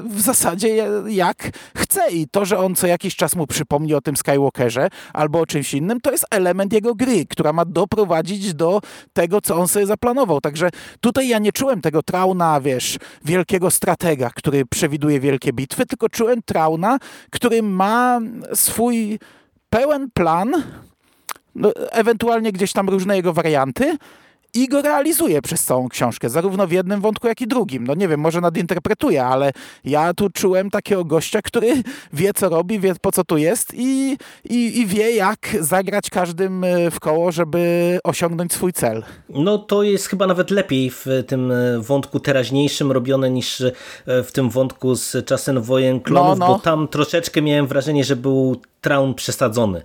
[0.05, 2.11] w zasadzie jak chce.
[2.11, 5.75] I to, że on co jakiś czas mu przypomni o tym Skywalkerze albo o czymś
[5.75, 8.81] innym, to jest element jego gry, która ma doprowadzić do
[9.13, 10.41] tego, co on sobie zaplanował.
[10.41, 16.09] Także tutaj ja nie czułem tego trauna, wiesz, wielkiego stratega, który przewiduje wielkie bitwy, tylko
[16.09, 16.99] czułem trauna,
[17.31, 18.21] który ma
[18.55, 19.19] swój
[19.71, 20.53] pełen plan,
[21.91, 23.97] ewentualnie gdzieś tam różne jego warianty
[24.55, 27.87] i go realizuje przez całą książkę, zarówno w jednym wątku, jak i drugim.
[27.87, 29.53] No nie wiem, może nadinterpretuję, ale
[29.85, 34.17] ja tu czułem takiego gościa, który wie, co robi, wie, po co tu jest i,
[34.45, 39.03] i, i wie, jak zagrać każdym e, w koło, żeby osiągnąć swój cel.
[39.29, 43.73] No to jest chyba nawet lepiej w tym e, wątku teraźniejszym robione niż e,
[44.23, 46.55] w tym wątku z czasem wojen klonów, no, no.
[46.55, 49.83] bo tam troszeczkę miałem wrażenie, że był traun przesadzony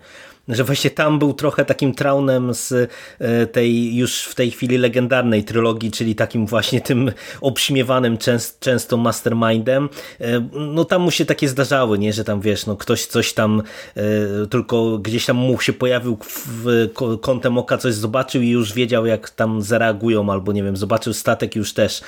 [0.50, 5.44] że właśnie tam był trochę takim traunem z e, tej już w tej chwili legendarnej
[5.44, 9.90] trylogii, czyli takim właśnie tym obśmiewanym częst, często mastermindem.
[10.22, 13.64] E, no tam mu się takie zdarzały, nie, że tam wiesz, no ktoś coś tam
[13.96, 14.02] e,
[14.48, 16.90] tylko gdzieś tam mu się pojawił w
[17.22, 21.56] kątem oka, coś zobaczył i już wiedział jak tam zareagują, albo nie wiem, zobaczył statek
[21.56, 22.02] już też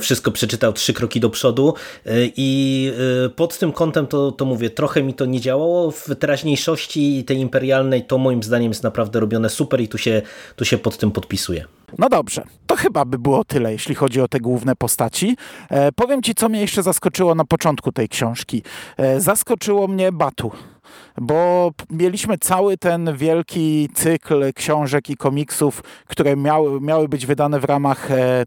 [0.00, 1.74] wszystko przeczytał trzy kroki do przodu.
[2.36, 2.92] I
[3.36, 5.90] pod tym kątem to, to mówię, trochę mi to nie działało.
[5.90, 10.22] W teraźniejszości tej imperialnej serialnej, to moim zdaniem jest naprawdę robione super i tu się,
[10.56, 11.64] tu się pod tym podpisuję.
[11.98, 15.36] No dobrze, to chyba by było tyle, jeśli chodzi o te główne postaci.
[15.70, 18.62] E, powiem ci, co mnie jeszcze zaskoczyło na początku tej książki.
[18.96, 20.52] E, zaskoczyło mnie Batu
[21.20, 27.64] bo mieliśmy cały ten wielki cykl książek i komiksów, które miały, miały być wydane w
[27.64, 28.44] ramach e, e,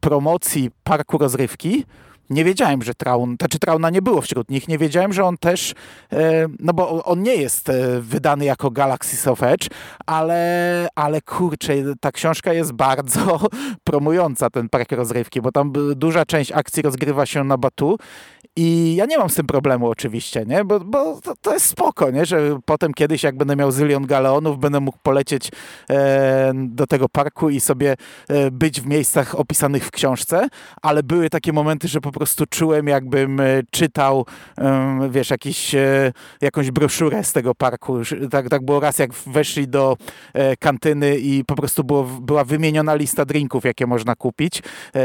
[0.00, 1.84] promocji parku rozrywki
[2.30, 5.74] nie wiedziałem, że Traun, znaczy Trauna nie było wśród nich, nie wiedziałem, że on też,
[6.12, 9.68] e, no bo on nie jest e, wydany jako Galaxy of Edge,
[10.06, 13.40] ale, ale kurczę, ta książka jest bardzo
[13.84, 17.98] promująca ten park rozrywki, bo tam duża część akcji rozgrywa się na Batu
[18.58, 20.64] i ja nie mam z tym problemu oczywiście, nie?
[20.64, 22.26] bo, bo to, to, jest spoko, nie?
[22.26, 25.50] że potem kiedyś jak będę miał zylion galeonów, będę mógł polecieć
[25.90, 27.96] e, do tego parku i sobie
[28.28, 30.48] e, być w miejscach opisanych w książce,
[30.82, 34.26] ale były takie momenty, że po prostu czułem jakbym e, czytał
[35.10, 37.98] wiesz, jakiś, e, jakąś broszurę z tego parku.
[38.30, 39.96] Tak, tak było raz jak weszli do
[40.34, 44.62] e, kantyny i po prostu było, była wymieniona lista drinków, jakie można kupić.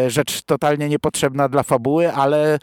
[0.07, 2.59] rzecz totalnie niepotrzebna dla fabuły, ale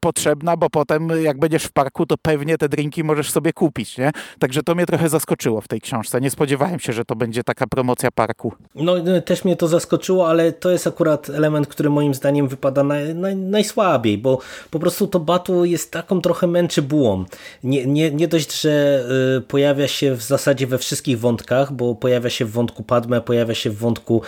[0.00, 4.10] potrzebna bo potem jak będziesz w parku, to pewnie te drinki możesz sobie kupić, nie?
[4.38, 6.20] Także to mnie trochę zaskoczyło w tej książce.
[6.20, 8.52] Nie spodziewałem się, że to będzie taka promocja parku.
[8.74, 13.64] No też mnie to zaskoczyło, ale to jest akurat element, który moim zdaniem wypada naj,
[13.98, 14.38] bo
[14.70, 17.24] po prostu to Batu jest taką trochę męczy bułą.
[17.64, 19.04] Nie, nie, nie dość, że
[19.38, 23.54] y, pojawia się w zasadzie we wszystkich wątkach, bo pojawia się w wątku Padme, pojawia
[23.54, 24.22] się w wątku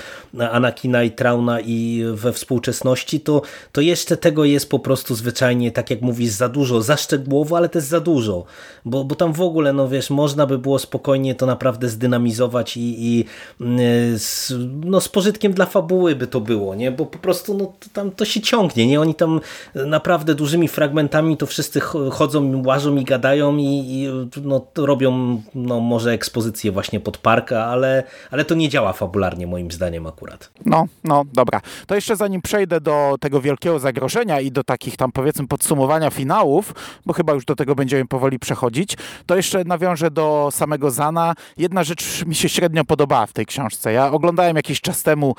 [0.51, 5.91] Anakina i Trauna i we współczesności, to, to jeszcze tego jest po prostu zwyczajnie tak
[5.91, 8.45] jak mówisz, za dużo, za szczegółowo, ale też za dużo,
[8.85, 12.95] bo, bo tam w ogóle, no wiesz, można by było spokojnie to naprawdę zdynamizować i,
[12.99, 13.25] i
[13.61, 13.79] mm,
[14.19, 14.53] z,
[14.85, 16.91] no, z pożytkiem dla fabuły by to było, nie?
[16.91, 19.01] Bo po prostu no, to, tam to się ciągnie, nie?
[19.01, 19.41] Oni tam
[19.75, 24.09] naprawdę dużymi fragmentami to wszyscy chodzą, łażą i gadają i, i
[24.43, 29.71] no, robią no, może ekspozycję właśnie pod parka, ale, ale to nie działa fabularnie moim
[29.71, 30.51] zdaniem akurat.
[30.67, 31.61] No, no, dobra.
[31.87, 36.75] To jeszcze zanim przejdę do tego wielkiego zagrożenia i do takich tam powiedzmy podsumowania finałów,
[37.07, 41.35] bo chyba już do tego będziemy powoli przechodzić, to jeszcze nawiążę do samego Zana.
[41.57, 43.93] Jedna rzecz mi się średnio podobała w tej książce.
[43.93, 45.35] Ja oglądałem jakiś czas temu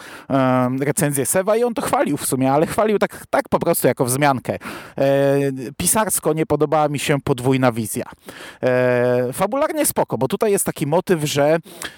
[0.79, 4.04] recenzję Sewa i on to chwalił w sumie, ale chwalił tak, tak po prostu jako
[4.05, 4.57] wzmiankę.
[4.97, 5.37] E,
[5.77, 8.05] pisarsko nie podobała mi się podwójna wizja.
[8.63, 11.57] E, fabularnie spoko, bo tutaj jest taki motyw, że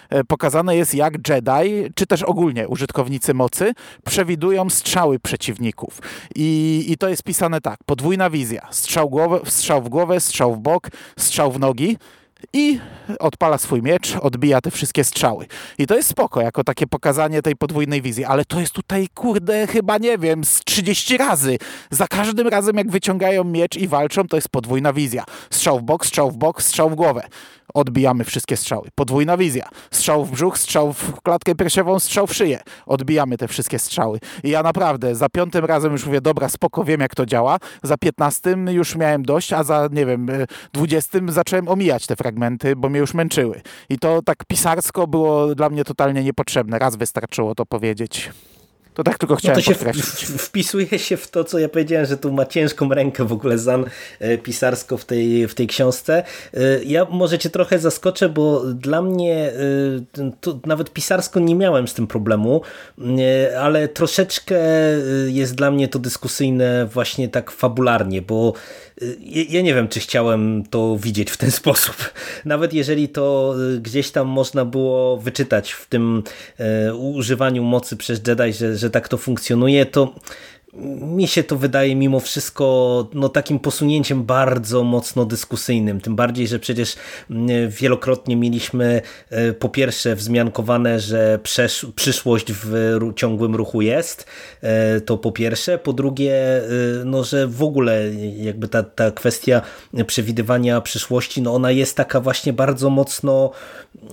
[0.10, 3.74] e, pokazane jest jak Jedi, czy też ogólnie użytkownicy mocy,
[4.06, 6.02] przewidują strzały przeciwników.
[6.36, 8.68] I, i to jest pisane tak, podwójna wizja.
[8.72, 11.98] Strzał, głowę, strzał w głowę, strzał w bok, strzał w nogi
[12.54, 12.80] i
[13.20, 15.46] odpala swój miecz, odbija te wszystkie strzały.
[15.78, 19.68] I to jest spoko, jako takie pokazanie tej podwójnej wizji, ale to jest tutaj, kurde,
[19.68, 21.58] chyba nie wiem, z 30 razy.
[21.92, 25.24] Za każdym razem, jak wyciągają miecz i walczą, to jest podwójna wizja.
[25.50, 27.28] Strzał w bok, strzał w bok, strzał w głowę
[27.74, 28.90] odbijamy wszystkie strzały.
[28.96, 29.70] Podwójna wizja.
[29.92, 32.60] Strzał w brzuch, strzał w klatkę piersiową, strzał w szyję.
[32.86, 34.20] Odbijamy te wszystkie strzały.
[34.44, 37.58] I ja naprawdę za piątym razem już mówię, dobra, spoko, wiem jak to działa.
[37.84, 42.27] Za piętnastym już miałem dość, a za, nie wiem, y, dwudziestym zacząłem omijać te fragmenty,
[42.78, 43.62] bo mnie już męczyły.
[43.90, 46.80] I to tak pisarsko było dla mnie totalnie niepotrzebne.
[46.80, 48.30] Raz wystarczyło to powiedzieć.
[48.98, 50.26] To tak tylko chciałem no to się podkreślić.
[50.26, 53.86] wpisuje się w to, co ja powiedziałem, że tu ma ciężką rękę w ogóle Zan
[54.20, 56.24] e, pisarsko w tej, w tej książce.
[56.54, 59.52] E, ja może cię trochę zaskoczę, bo dla mnie
[60.18, 62.62] e, nawet pisarsko nie miałem z tym problemu,
[63.60, 64.60] ale troszeczkę
[65.28, 68.54] jest dla mnie to dyskusyjne właśnie tak fabularnie, bo
[69.50, 71.96] ja nie wiem, czy chciałem to widzieć w ten sposób.
[72.46, 76.24] Nawet jeżeli to gdzieś tam można było wyczytać w tym
[76.94, 80.16] używaniu mocy przez Jedi, że, że tak to funkcjonuje, to
[81.02, 86.02] mi się to wydaje mimo wszystko no, takim posunięciem bardzo mocno dyskusyjnym.
[86.02, 86.96] Tym bardziej, że przecież
[87.30, 91.40] mm, wielokrotnie mieliśmy e, po pierwsze wzmiankowane, że
[91.96, 94.26] przyszłość w ciągłym ruchu jest.
[94.62, 95.78] E, to po pierwsze.
[95.78, 96.62] Po drugie, e,
[97.06, 99.62] no, że w ogóle jakby ta, ta kwestia
[100.08, 103.52] przewidywania przyszłości, no ona jest taka właśnie bardzo mocno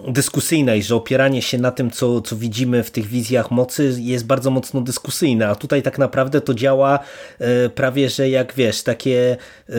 [0.09, 4.27] dyskusyjna i że opieranie się na tym, co, co widzimy w tych wizjach mocy jest
[4.27, 6.98] bardzo mocno dyskusyjne, a tutaj tak naprawdę to działa
[7.38, 9.36] e, prawie, że jak wiesz, takie
[9.68, 9.74] e,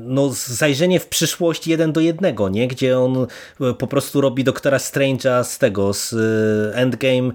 [0.00, 2.68] no, zajrzenie w przyszłość jeden do jednego, nie?
[2.68, 3.26] gdzie on
[3.60, 6.14] e, po prostu robi doktora Strange'a z tego, z
[6.74, 7.32] Endgame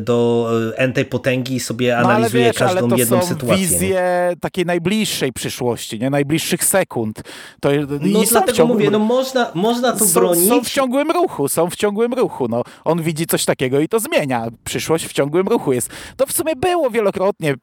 [0.00, 3.66] do Entej Potęgi i sobie no, analizuje wiesz, każdą ale to jedną są sytuację.
[3.66, 3.88] wizje
[4.30, 4.36] nie?
[4.40, 6.10] takiej najbliższej przyszłości, nie?
[6.10, 7.22] najbliższych sekund.
[7.60, 7.68] To,
[8.00, 8.78] no dlatego ciągłym...
[8.78, 10.48] mówię, no można, można to są, bronić.
[10.48, 12.48] Są w ciągłym ruchu, są w ciągłym ruchu.
[12.48, 14.46] No, on widzi coś takiego i to zmienia.
[14.64, 15.90] Przyszłość w ciągłym ruchu jest.
[16.16, 17.54] To w sumie było wielokrotnie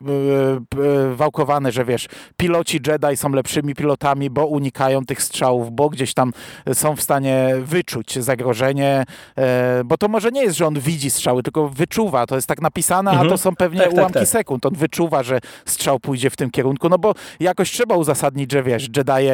[1.16, 2.08] wałkowane, że wiesz,
[2.38, 6.34] piloci Jedi są lepszymi pilotami, bo unikają tych strzałów, bo gdzieś tam
[6.74, 9.06] są w stanie wyczuć zagrożenie,
[9.38, 9.44] yy,
[9.86, 12.26] bo to może nie jest, że on widzi strzały, tylko wyczuwa.
[12.26, 13.18] To jest tak napisane, mhm.
[13.18, 13.38] a to mhm.
[13.38, 14.30] są pewnie tak, tak ułamki tak, tak.
[14.30, 14.66] sekund.
[14.66, 18.88] On wyczuwa, że strzał pójdzie w tym kierunku, no bo jakoś trzeba uzasadnić, że wiesz,
[18.98, 19.28] Jedi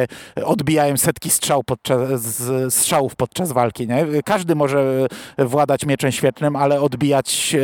[0.44, 4.06] odbijają setki strzał podczas, strzałów podczas walki, nie?
[4.24, 5.06] Każdy może
[5.38, 7.56] władać mieczem świetnym, ale odbijać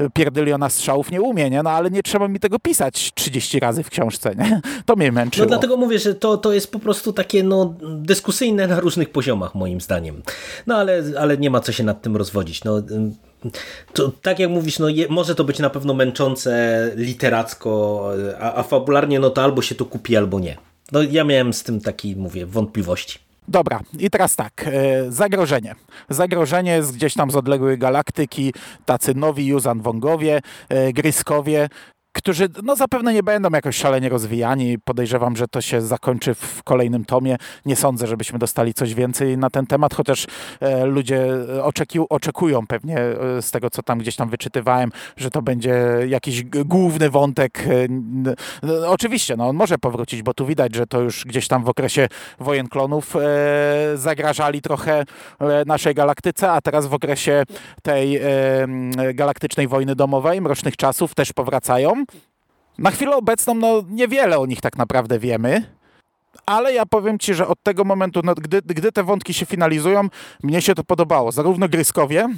[0.00, 1.62] e, pierdyliona strzałów nie umie, nie?
[1.62, 4.60] No ale nie trzeba mi tego pisać 30 razy w książce, nie?
[4.86, 5.44] To mnie męczyło.
[5.44, 9.54] No dlatego mówię, że to, to jest po prostu takie no, dyskusyjne na różnych poziomach
[9.54, 10.22] moim zdaniem.
[10.66, 12.64] No ale, ale nie ma co się nad tym rozwodzić.
[12.64, 12.82] No,
[13.92, 18.62] to, tak jak mówisz, no je, może to być na pewno męczące literacko, a, a
[18.62, 20.56] fabularnie no to albo się to kupi, albo nie.
[20.92, 23.18] No ja miałem z tym taki, mówię, wątpliwości.
[23.48, 25.74] Dobra, i teraz tak, e, zagrożenie.
[26.08, 31.68] Zagrożenie jest gdzieś tam z odległej galaktyki, tacy nowi Juzan Wongowie, e, Gryskowie,
[32.14, 34.78] którzy no, zapewne nie będą jakoś szalenie rozwijani.
[34.78, 37.36] Podejrzewam, że to się zakończy w kolejnym tomie.
[37.66, 40.26] Nie sądzę, żebyśmy dostali coś więcej na ten temat, chociaż
[40.60, 41.26] e, ludzie
[41.62, 46.44] oczeki, oczekują pewnie e, z tego, co tam gdzieś tam wyczytywałem, że to będzie jakiś
[46.44, 47.64] główny wątek.
[48.62, 51.68] E, oczywiście, no, on może powrócić, bo tu widać, że to już gdzieś tam w
[51.68, 53.20] okresie wojen klonów e,
[53.94, 55.04] zagrażali trochę
[55.40, 57.42] e, naszej galaktyce, a teraz w okresie
[57.82, 58.22] tej e,
[59.14, 62.03] galaktycznej wojny domowej, mrocznych czasów też powracają.
[62.78, 65.74] Na chwilę obecną no, niewiele o nich tak naprawdę wiemy.
[66.46, 70.08] Ale ja powiem Ci, że od tego momentu, no, gdy, gdy te wątki się finalizują,
[70.42, 71.32] mnie się to podobało.
[71.32, 72.28] Zarówno Gryskowie,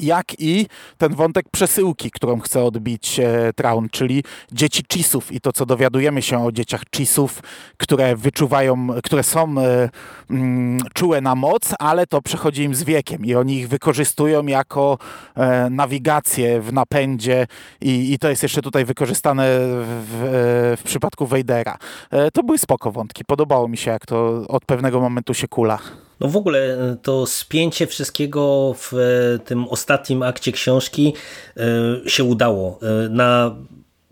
[0.00, 0.66] jak i
[0.98, 6.22] ten wątek przesyłki, którą chce odbić e, Traun, czyli dzieci Chisów i to, co dowiadujemy
[6.22, 7.42] się o dzieciach Chisów,
[7.76, 9.88] które wyczuwają, które są e,
[10.30, 14.98] mm, czułe na moc, ale to przechodzi im z wiekiem i oni ich wykorzystują jako
[15.34, 17.46] e, nawigację w napędzie
[17.80, 21.78] i, i to jest jeszcze tutaj wykorzystane w, e, w przypadku Vadera.
[22.10, 25.78] E, to były spoko wątki, podobało mi się, jak to od pewnego momentu się kula.
[26.20, 31.14] No w ogóle e, to spięcie wszystkiego w e, tym ostatnim akcie książki
[31.56, 32.78] e, się udało
[33.10, 33.56] na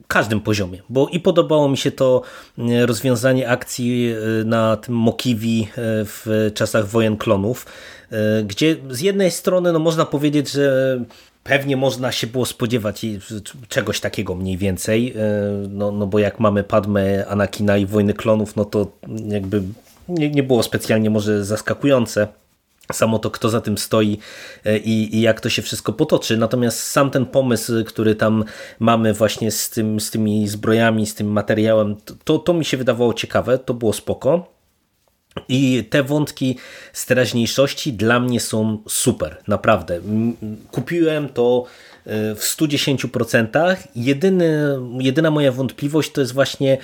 [0.08, 2.22] każdym poziomie, bo i podobało mi się to
[2.86, 4.14] rozwiązanie akcji
[4.44, 7.66] na tym Mokiwi w czasach wojen klonów,
[8.44, 10.98] gdzie z jednej strony no można powiedzieć, że
[11.44, 13.06] pewnie można się było spodziewać
[13.68, 15.14] czegoś takiego mniej więcej,
[15.68, 18.90] no, no bo jak mamy Padmę, Anakina i Wojny Klonów, no to
[19.28, 19.62] jakby
[20.08, 22.28] nie, nie było specjalnie może zaskakujące
[22.92, 24.18] samo to, kto za tym stoi
[24.64, 26.36] e, i, i, jak to się wszystko potoczy.
[26.36, 28.44] Natomiast sam ten pomysł, który tam
[28.78, 33.14] mamy właśnie z, tym, z tymi zbrojami, z tym materiałem, to, to mi się wydawało
[33.14, 34.56] ciekawe, to było spoko.
[35.48, 36.58] I te wątki
[36.92, 40.00] z teraźniejszości dla mnie są super, naprawdę.
[40.70, 41.64] Kupiłem to
[42.06, 43.76] w 110%.
[43.96, 46.78] Jedyny, jedyna moja wątpliwość to jest właśnie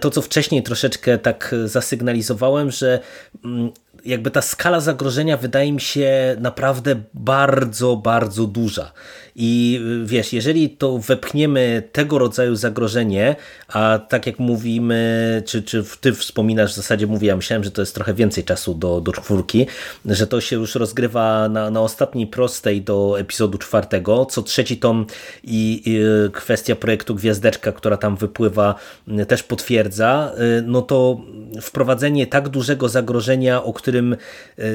[0.00, 3.00] to, co wcześniej troszeczkę tak zasygnalizowałem, że
[3.44, 3.72] mm,
[4.04, 8.92] jakby ta skala zagrożenia wydaje mi się naprawdę bardzo, bardzo duża.
[9.36, 13.36] I y, wiesz, jeżeli to wepchniemy tego rodzaju zagrożenie,
[13.68, 17.82] a tak jak mówimy, czy, czy ty wspominasz, w zasadzie mówię, ja myślałem, że to
[17.82, 19.66] jest trochę więcej czasu do, do czwórki,
[20.06, 25.06] że to się już rozgrywa na, na ostatniej prostej do epizodu czwartego, co trzeci tom
[25.44, 26.00] i, i
[26.32, 28.74] kwestia projektu Gwiazdeczka, która tam wypływa,
[29.20, 31.20] y, też potwierdza, y, no to
[31.60, 33.91] wprowadzenie tak dużego zagrożenia, o którym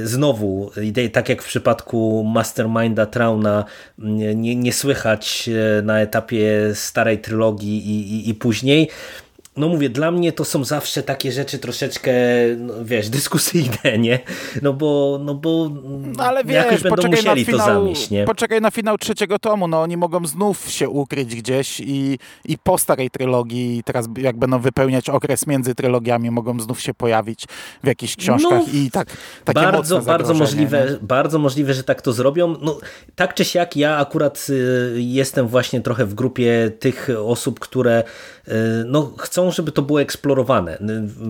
[0.04, 0.72] znowu,
[1.12, 3.66] tak jak w przypadku Masterminda Trauna,
[3.98, 8.90] nie, nie słychać e, na etapie starej trylogii i, i, i później,
[9.58, 12.12] no mówię, dla mnie to są zawsze takie rzeczy troszeczkę,
[12.58, 14.20] no, wiesz, dyskusyjne, nie?
[14.62, 15.70] No bo, no bo
[16.18, 18.26] no, ale wiesz, jakoś będą musieli finał, to zamieść, nie?
[18.26, 22.78] Poczekaj na finał trzeciego tomu, no oni mogą znów się ukryć gdzieś i, i po
[22.78, 27.46] starej trylogii, teraz jak będą wypełniać okres między trylogiami, mogą znów się pojawić
[27.84, 29.08] w jakichś książkach no, i tak
[29.46, 31.08] takie bardzo, bardzo możliwe, nie?
[31.08, 32.56] bardzo możliwe, że tak to zrobią.
[32.62, 32.78] No,
[33.16, 38.04] tak czy siak ja akurat y, jestem właśnie trochę w grupie tych osób, które
[38.48, 38.52] y,
[38.86, 40.78] no, chcą, żeby to było eksplorowane.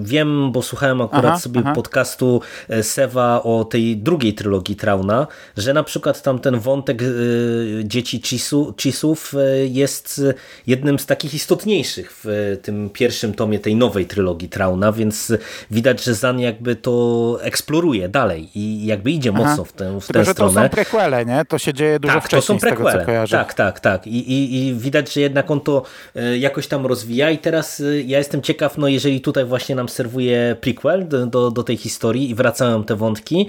[0.02, 1.74] Wiem, bo słuchałem akurat aha, sobie aha.
[1.76, 5.28] podcastu e, Sewa o tej drugiej trylogii Trauna,
[5.58, 7.06] że na przykład tam ten wątek e,
[7.84, 8.22] dzieci
[8.82, 10.22] Chisów e, jest
[10.68, 15.34] jednym z takich istotniejszych w tym pierwszym tomie tej nowej trylogii Trauna, więc
[15.72, 19.44] widać, że Zan jakby to eksploruje dalej i jakby idzie aha.
[19.44, 20.54] mocno w tę, w Tylko, tę stronę.
[20.54, 21.46] to są prequele, nie?
[21.46, 23.06] To się dzieje dużo tak, wcześniej to są prequele.
[23.06, 23.28] tego.
[23.32, 24.08] Tak, tak, tak.
[24.08, 25.84] I, i, I widać, że jednak on to
[26.40, 31.08] jakoś tam rozwija i teraz ja jestem ciekaw, no jeżeli tutaj właśnie nam serwuje prequel
[31.08, 33.48] do, do, do, tej historii i wracają te wątki,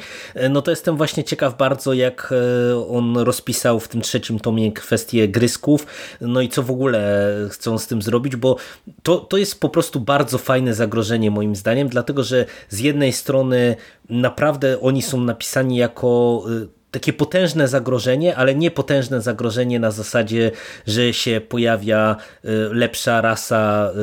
[0.50, 2.32] no to jestem właśnie ciekaw bardzo, jak
[2.72, 5.86] e, on rozpisał w tym trzecim tomie kwestię grysków,
[6.20, 8.56] no i co w ogóle chcą z tym zrobić, bo
[9.02, 13.76] to, to jest po prostu bardzo fajne zagrożenie moim zdaniem, dlatego że z jednej strony
[14.08, 20.50] naprawdę oni są napisani jako e, takie potężne zagrożenie, ale nie potężne zagrożenie na zasadzie,
[20.86, 23.94] że się pojawia y, lepsza rasa y,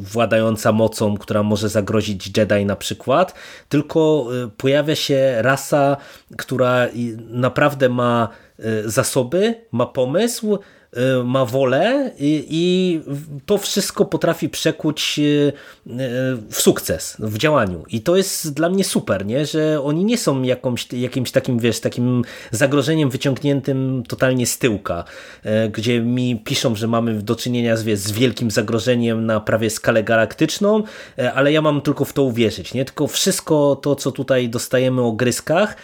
[0.00, 3.34] władająca mocą, która może zagrozić Jedi na przykład,
[3.68, 5.96] tylko y, pojawia się rasa,
[6.36, 6.86] która
[7.28, 8.28] naprawdę ma
[8.84, 10.58] zasoby, ma pomysł,
[11.24, 13.00] ma wolę i, i,
[13.46, 15.92] to wszystko potrafi przekuć y, y,
[16.50, 17.84] w sukces, w działaniu.
[17.88, 19.46] I to jest dla mnie super, nie?
[19.46, 25.04] że oni nie są jakąś, jakimś takim, wiesz, takim zagrożeniem wyciągniętym totalnie z tyłka,
[25.72, 30.82] gdzie mi piszą, że mamy do czynienia z, z wielkim zagrożeniem na prawie skalę galaktyczną,
[31.34, 32.74] ale ja mam tylko w to uwierzyć.
[32.74, 32.84] Nie?
[32.84, 35.76] Tylko wszystko to, co tutaj dostajemy o gryskach,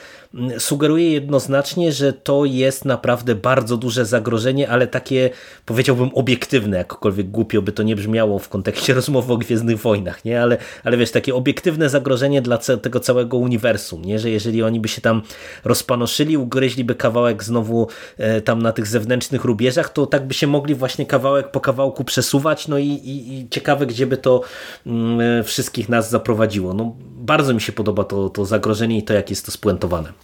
[0.58, 5.30] sugeruje jednoznacznie, że to jest naprawdę bardzo duże zagrożenie, ale takie
[5.66, 10.42] powiedziałbym obiektywne, jakkolwiek głupio by to nie brzmiało w kontekście rozmowy o Gwiezdnych Wojnach, nie?
[10.42, 14.18] Ale, ale wiesz, takie obiektywne zagrożenie dla tego całego uniwersum, nie?
[14.18, 15.22] Że jeżeli oni by się tam
[15.64, 20.74] rozpanoszyli, ugryźliby kawałek znowu e, tam na tych zewnętrznych rubieżach, to tak by się mogli
[20.74, 24.42] właśnie kawałek po kawałku przesuwać, no i, i, i ciekawe, gdzie by to
[24.86, 26.74] mm, e, wszystkich nas zaprowadziło.
[26.74, 30.19] No, bardzo mi się podoba to, to zagrożenie i to, jak jest to spuentowane.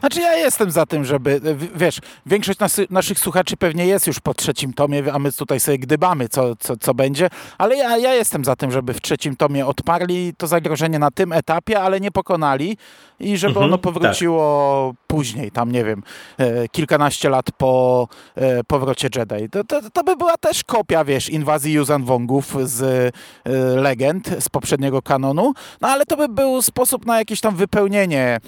[0.00, 1.40] Znaczy ja jestem za tym, żeby,
[1.74, 5.78] wiesz, większość nas, naszych słuchaczy pewnie jest już po trzecim tomie, a my tutaj sobie
[5.78, 7.28] gdybamy, co, co, co będzie,
[7.58, 11.32] ale ja, ja jestem za tym, żeby w trzecim tomie odparli to zagrożenie na tym
[11.32, 12.76] etapie, ale nie pokonali
[13.20, 15.06] i żeby mhm, ono powróciło tak.
[15.06, 16.02] później, tam nie wiem,
[16.38, 19.48] e, kilkanaście lat po e, powrocie Jedi.
[19.48, 24.48] To, to, to by była też kopia, wiesz, inwazji Yuzan Wongów z e, legend, z
[24.48, 28.38] poprzedniego kanonu, no ale to by był sposób na jakieś tam wypełnienie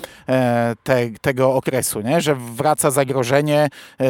[0.83, 2.21] te, tego okresu, nie?
[2.21, 3.69] że wraca zagrożenie,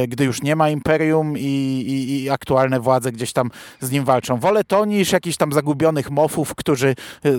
[0.08, 4.38] gdy już nie ma imperium i, i, i aktualne władze gdzieś tam z nim walczą.
[4.38, 6.94] Wolę to niż jakichś tam zagubionych mofów, którzy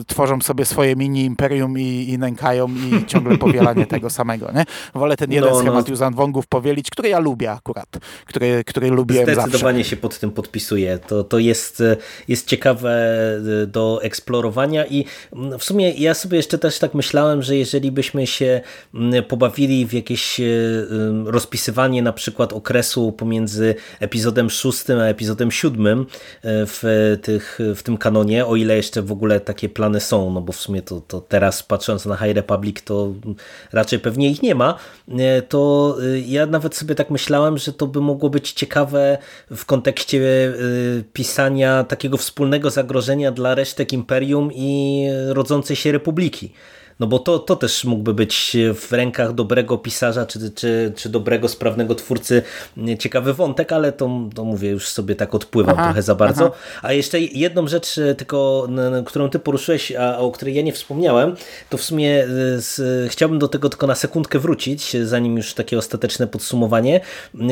[0.07, 4.65] tworzą sobie swoje mini imperium i, i nękają i ciągle powielanie tego samego, nie?
[4.93, 5.91] Wolę ten jeden no, schemat no.
[5.91, 7.89] Yuzan Wongów powielić, który ja lubię akurat,
[8.25, 9.89] który, który lubiłem Zdecydowanie zawsze.
[9.89, 10.99] się pod tym podpisuję.
[11.07, 11.83] To, to jest,
[12.27, 12.91] jest ciekawe
[13.63, 17.91] e, do eksplorowania i mm, w sumie ja sobie jeszcze też tak myślałem, że jeżeli
[17.91, 18.61] byśmy się
[18.93, 19.23] mm,
[19.85, 20.43] w jakieś e,
[21.25, 26.05] rozpisywanie na przykład okresu pomiędzy epizodem szóstym a epizodem siódmym e,
[26.65, 26.83] w,
[27.21, 30.59] tych, w tym kanonie, o ile jeszcze w ogóle takie plany są, no bo w
[30.59, 33.13] sumie to, to teraz patrząc na High Republic to
[33.71, 34.75] raczej pewnie ich nie ma,
[35.17, 39.17] e, to ja nawet sobie tak myślałem, że to by mogło być ciekawe
[39.51, 40.53] w kontekście
[41.13, 46.53] pisania takiego wspólnego zagrożenia dla resztek Imperium i rodzącej się Republiki.
[46.99, 51.49] No bo to, to też mógłby być w rękach dobrego pisarza czy, czy, czy dobrego,
[51.49, 52.41] sprawnego twórcy
[52.99, 56.45] ciekawy wątek, ale to, to mówię, już sobie tak odpływam aha, trochę za bardzo.
[56.45, 56.79] Aha.
[56.81, 58.67] A jeszcze jedną rzecz e, tylko,
[59.05, 61.35] którą ty poruszyłeś, a o której ja nie wspomniałem,
[61.69, 62.27] to w sumie e,
[62.61, 67.01] z, chciałbym do tego tylko na sekundkę wrócić, zanim już takie ostateczne podsumowanie,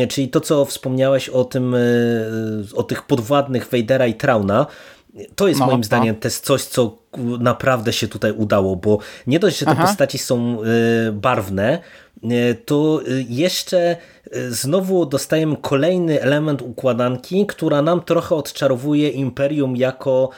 [0.10, 1.80] czyli to, co wspomniałeś o tym, e,
[2.74, 4.68] o tych podwładnych Wejdera i Trauna,
[5.36, 5.84] to jest no, moim no.
[5.84, 8.98] zdaniem też coś, co naprawdę się tutaj udało, bo
[9.28, 9.88] nie dość, że te Aha.
[9.88, 11.80] postaci są y, barwne,
[12.66, 13.98] to jeszcze
[14.50, 20.30] znowu dostajemy kolejny element układanki, która nam trochę odczarowuje Imperium jako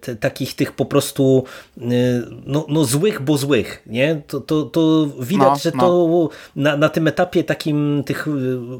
[0.00, 1.44] te, takich tych po prostu
[2.46, 3.82] no, no złych, bo złych.
[3.86, 4.22] Nie?
[4.26, 5.80] To, to, to widać, no, że no.
[5.80, 8.26] to na, na tym etapie takim tych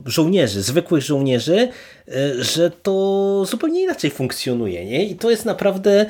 [0.06, 1.68] żołnierzy, zwykłych żołnierzy,
[2.38, 4.84] że to zupełnie inaczej funkcjonuje.
[4.84, 5.04] Nie?
[5.04, 6.06] I to jest naprawdę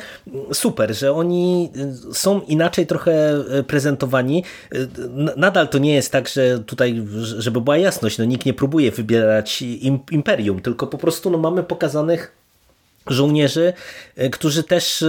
[0.52, 1.70] super, że oni
[2.12, 4.44] są inaczej trochę prezentowani.
[5.36, 7.06] Nadal to nie jest tak, że tutaj,
[7.38, 9.62] żeby była jasność, no nikt nie próbuje wybierać
[10.10, 12.32] imperium, tylko po prostu no mamy pokazanych
[13.06, 13.72] żołnierzy,
[14.16, 15.06] e, którzy też e,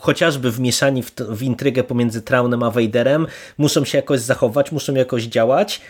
[0.00, 3.26] chociażby wmieszani w, w intrygę pomiędzy Traunem a Vaderem
[3.58, 5.80] muszą się jakoś zachować, muszą jakoś działać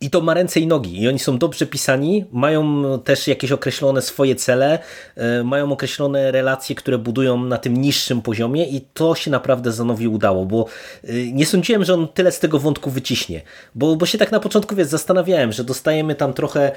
[0.00, 4.02] i to ma ręce i nogi i oni są dobrze pisani, mają też jakieś określone
[4.02, 4.78] swoje cele,
[5.16, 10.08] e, mają określone relacje, które budują na tym niższym poziomie i to się naprawdę Zanowi
[10.08, 10.66] udało, bo
[11.04, 13.42] e, nie sądziłem, że on tyle z tego wątku wyciśnie,
[13.74, 16.72] bo, bo się tak na początku wiesz, zastanawiałem, że dostajemy tam trochę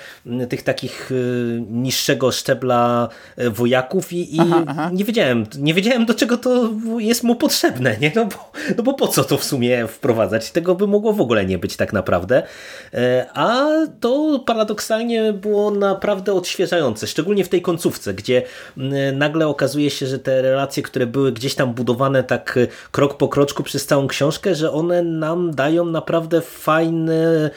[0.50, 1.16] tych takich e,
[1.62, 4.90] niższego szczebla wojaków i, i aha, aha.
[4.94, 8.12] nie wiedziałem, nie wiedziałem do czego to jest mu potrzebne, nie?
[8.16, 10.52] No, bo, no bo po co to w sumie wprowadzać?
[10.52, 12.44] Tego by mogło w ogóle nie być tak naprawdę
[13.34, 13.68] a
[14.00, 18.44] to paradoksalnie było naprawdę odświeżające, szczególnie w tej końcówce, gdzie
[18.78, 23.18] mm, nagle okazuje się, że te relacje, które były gdzieś tam budowane tak y, krok
[23.18, 27.50] po kroczku przez całą książkę, że one nam dają naprawdę fajny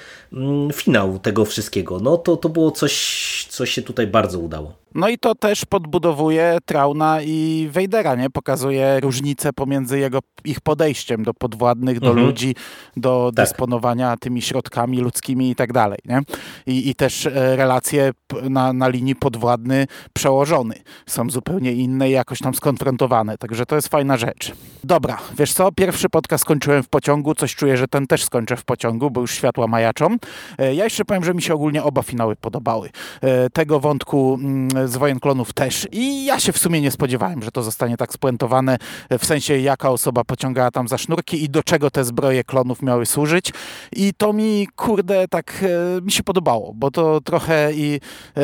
[0.72, 2.00] finał tego wszystkiego.
[2.00, 4.84] No to, to było coś, co się tutaj bardzo udało.
[4.94, 8.30] No i to też podbudowuje Trauna i Wejdera, nie?
[8.30, 12.26] Pokazuje różnicę pomiędzy jego, ich podejściem do podwładnych, do mhm.
[12.26, 12.54] ludzi,
[12.96, 13.46] do tak.
[13.46, 16.20] dysponowania tymi środkami ludzkimi i tak dalej, nie?
[16.66, 18.12] I, i też e, relacje
[18.50, 20.74] na, na linii podwładny-przełożony
[21.06, 24.52] są zupełnie inne i jakoś tam skonfrontowane, także to jest fajna rzecz.
[24.84, 25.72] Dobra, wiesz co?
[25.72, 29.30] Pierwszy podcast skończyłem w pociągu, coś czuję, że ten też skończę w pociągu, bo już
[29.30, 30.16] światła majaczą.
[30.58, 32.90] E, ja jeszcze powiem, że mi się ogólnie oba finały podobały.
[33.20, 35.88] E, tego wątku mm, z Wojen Klonów też.
[35.92, 38.78] I ja się w sumie nie spodziewałem, że to zostanie tak spuentowane,
[39.18, 43.06] w sensie jaka osoba pociągała tam za sznurki i do czego te zbroje klonów miały
[43.06, 43.52] służyć.
[43.92, 45.64] I to mi, kurde, tak
[45.98, 48.00] e, mi się podobało, bo to trochę i
[48.36, 48.42] e,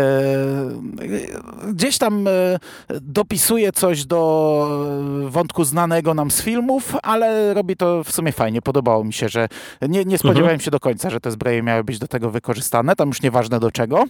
[1.73, 2.31] gdzieś tam e,
[3.01, 4.21] dopisuje coś do
[5.27, 8.63] wątku znanego nam z filmów, ale robi to w sumie fajnie.
[8.63, 9.49] Podobało mi się, że
[9.89, 10.61] nie, nie spodziewałem mhm.
[10.61, 12.97] się do końca, że te zbroje miały być do tego wykorzystane.
[12.97, 14.05] Tam już nieważne do czego.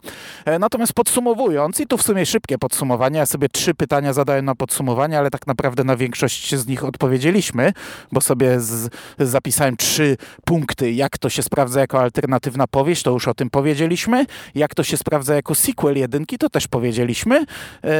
[0.44, 3.18] E, natomiast podsumowując, i tu w sumie szybkie podsumowanie.
[3.18, 7.72] Ja sobie trzy pytania zadałem na podsumowanie, ale tak naprawdę na większość z nich odpowiedzieliśmy,
[8.12, 10.92] bo sobie z, zapisałem trzy punkty.
[10.92, 14.26] Jak to się sprawdza jako alternatywna powieść, to już o tym powiedzieliśmy.
[14.54, 17.38] Jak to się sprawdza jako sequel jedynki, to też powiedzieliśmy.
[17.38, 17.90] Yy,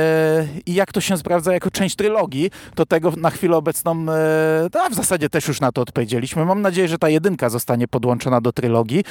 [0.66, 4.90] I jak to się sprawdza jako część trylogii, to tego na chwilę obecną, yy, a
[4.90, 6.44] w zasadzie też już na to odpowiedzieliśmy.
[6.44, 9.05] Mam nadzieję, że ta jedynka zostanie podłączona do trylogii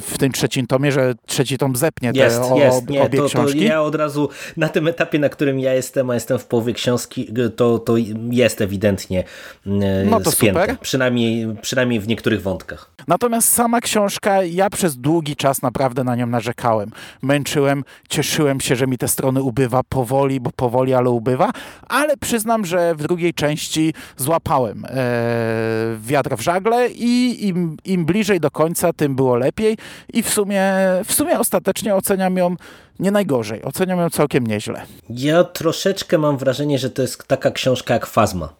[0.00, 2.88] w tym trzecim tomie, że trzeci tom zepnie te jest, o, jest.
[2.88, 3.58] Nie, obie to, książki.
[3.58, 6.72] To ja od razu na tym etapie, na którym ja jestem, a jestem w połowie
[6.72, 7.94] książki, to, to
[8.30, 9.24] jest ewidentnie
[9.66, 10.60] e, no to spięte.
[10.60, 10.78] Super.
[10.80, 12.90] Przynajmniej, przynajmniej w niektórych wątkach.
[13.08, 16.90] Natomiast sama książka, ja przez długi czas naprawdę na nią narzekałem.
[17.22, 21.50] Męczyłem, cieszyłem się, że mi te strony ubywa powoli, bo powoli, ale ubywa,
[21.88, 28.40] ale przyznam, że w drugiej części złapałem e, wiatr w żagle i im, im bliżej
[28.40, 29.73] do końca, tym było lepiej
[30.12, 30.72] i w sumie,
[31.04, 32.56] w sumie ostatecznie oceniam ją
[32.98, 33.62] nie najgorzej.
[33.62, 34.82] Oceniam ją całkiem nieźle.
[35.10, 38.54] Ja troszeczkę mam wrażenie, że to jest taka książka jak Fazma,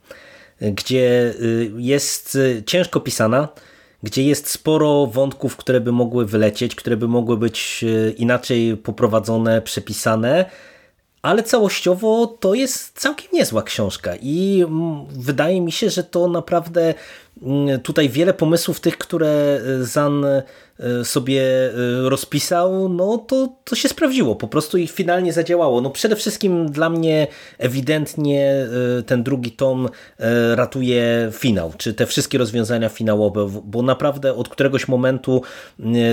[0.60, 3.48] gdzie y, jest y, ciężko pisana,
[4.02, 9.62] gdzie jest sporo wątków, które by mogły wylecieć, które by mogły być y, inaczej poprowadzone,
[9.62, 10.44] przepisane,
[11.22, 16.94] ale całościowo to jest całkiem niezła książka i mm, wydaje mi się, że to naprawdę
[17.42, 20.26] mm, tutaj wiele pomysłów tych, które Zan
[21.04, 24.36] sobie e, rozpisał, no to, to się sprawdziło.
[24.36, 25.80] Po prostu i finalnie zadziałało.
[25.80, 27.26] No przede wszystkim dla mnie
[27.58, 28.66] ewidentnie
[28.98, 29.88] e, ten drugi tom
[30.54, 35.42] ratuje finał, czy te wszystkie rozwiązania finałowe, bo naprawdę od któregoś momentu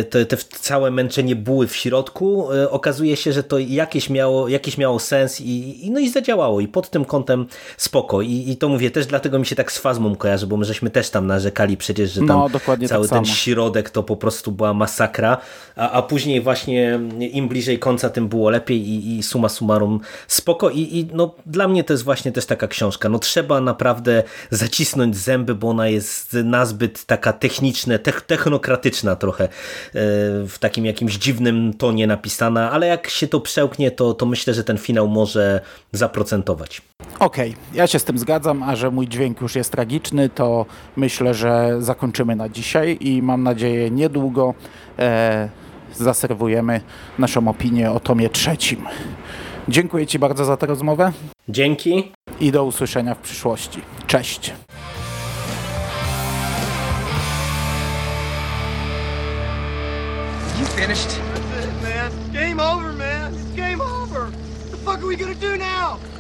[0.10, 2.48] te, te całe męczenie buły w środku.
[2.70, 6.60] Okazuje się, że to jakieś miało, jakieś miało sens i, i no i zadziałało.
[6.60, 7.46] I pod tym kątem
[7.78, 8.22] spoko.
[8.22, 10.90] I, i to mówię też dlatego mi się tak z fazmą kojarzy, bo my żeśmy
[10.90, 12.50] też tam narzekali przecież, że tam no,
[12.88, 15.38] cały tak ten środek to po prostu prostu była masakra,
[15.76, 17.00] a, a później właśnie
[17.32, 21.68] im bliżej końca, tym było lepiej i, i suma summarum spoko i, i no, dla
[21.68, 23.10] mnie to jest właśnie też taka książka.
[23.10, 27.98] No trzeba naprawdę zacisnąć zęby, bo ona jest nazbyt taka techniczna,
[28.28, 29.50] technokratyczna trochę, e,
[30.48, 34.64] w takim jakimś dziwnym tonie napisana, ale jak się to przełknie, to, to myślę, że
[34.64, 35.62] ten finał może
[35.94, 36.82] zaprocentować.
[37.22, 40.66] Okej, ja się z tym zgadzam, a że mój dźwięk już jest tragiczny, to
[40.96, 44.54] myślę, że zakończymy na dzisiaj i mam nadzieję niedługo
[45.00, 45.50] e,
[45.96, 46.82] zaserwujemy
[47.20, 48.86] naszą opinię o tomie trzecim.
[49.70, 51.12] Dziękuję Ci bardzo za tę rozmowę
[51.50, 52.12] Dzięki.
[52.40, 53.82] i do usłyszenia w przyszłości.
[54.08, 54.54] Cześć!
[60.60, 61.10] You finished?
[61.10, 62.12] That's it, man.
[62.34, 63.34] Game over, man.
[63.34, 64.22] It's game over.
[64.22, 66.11] What the fuck are we gonna do now?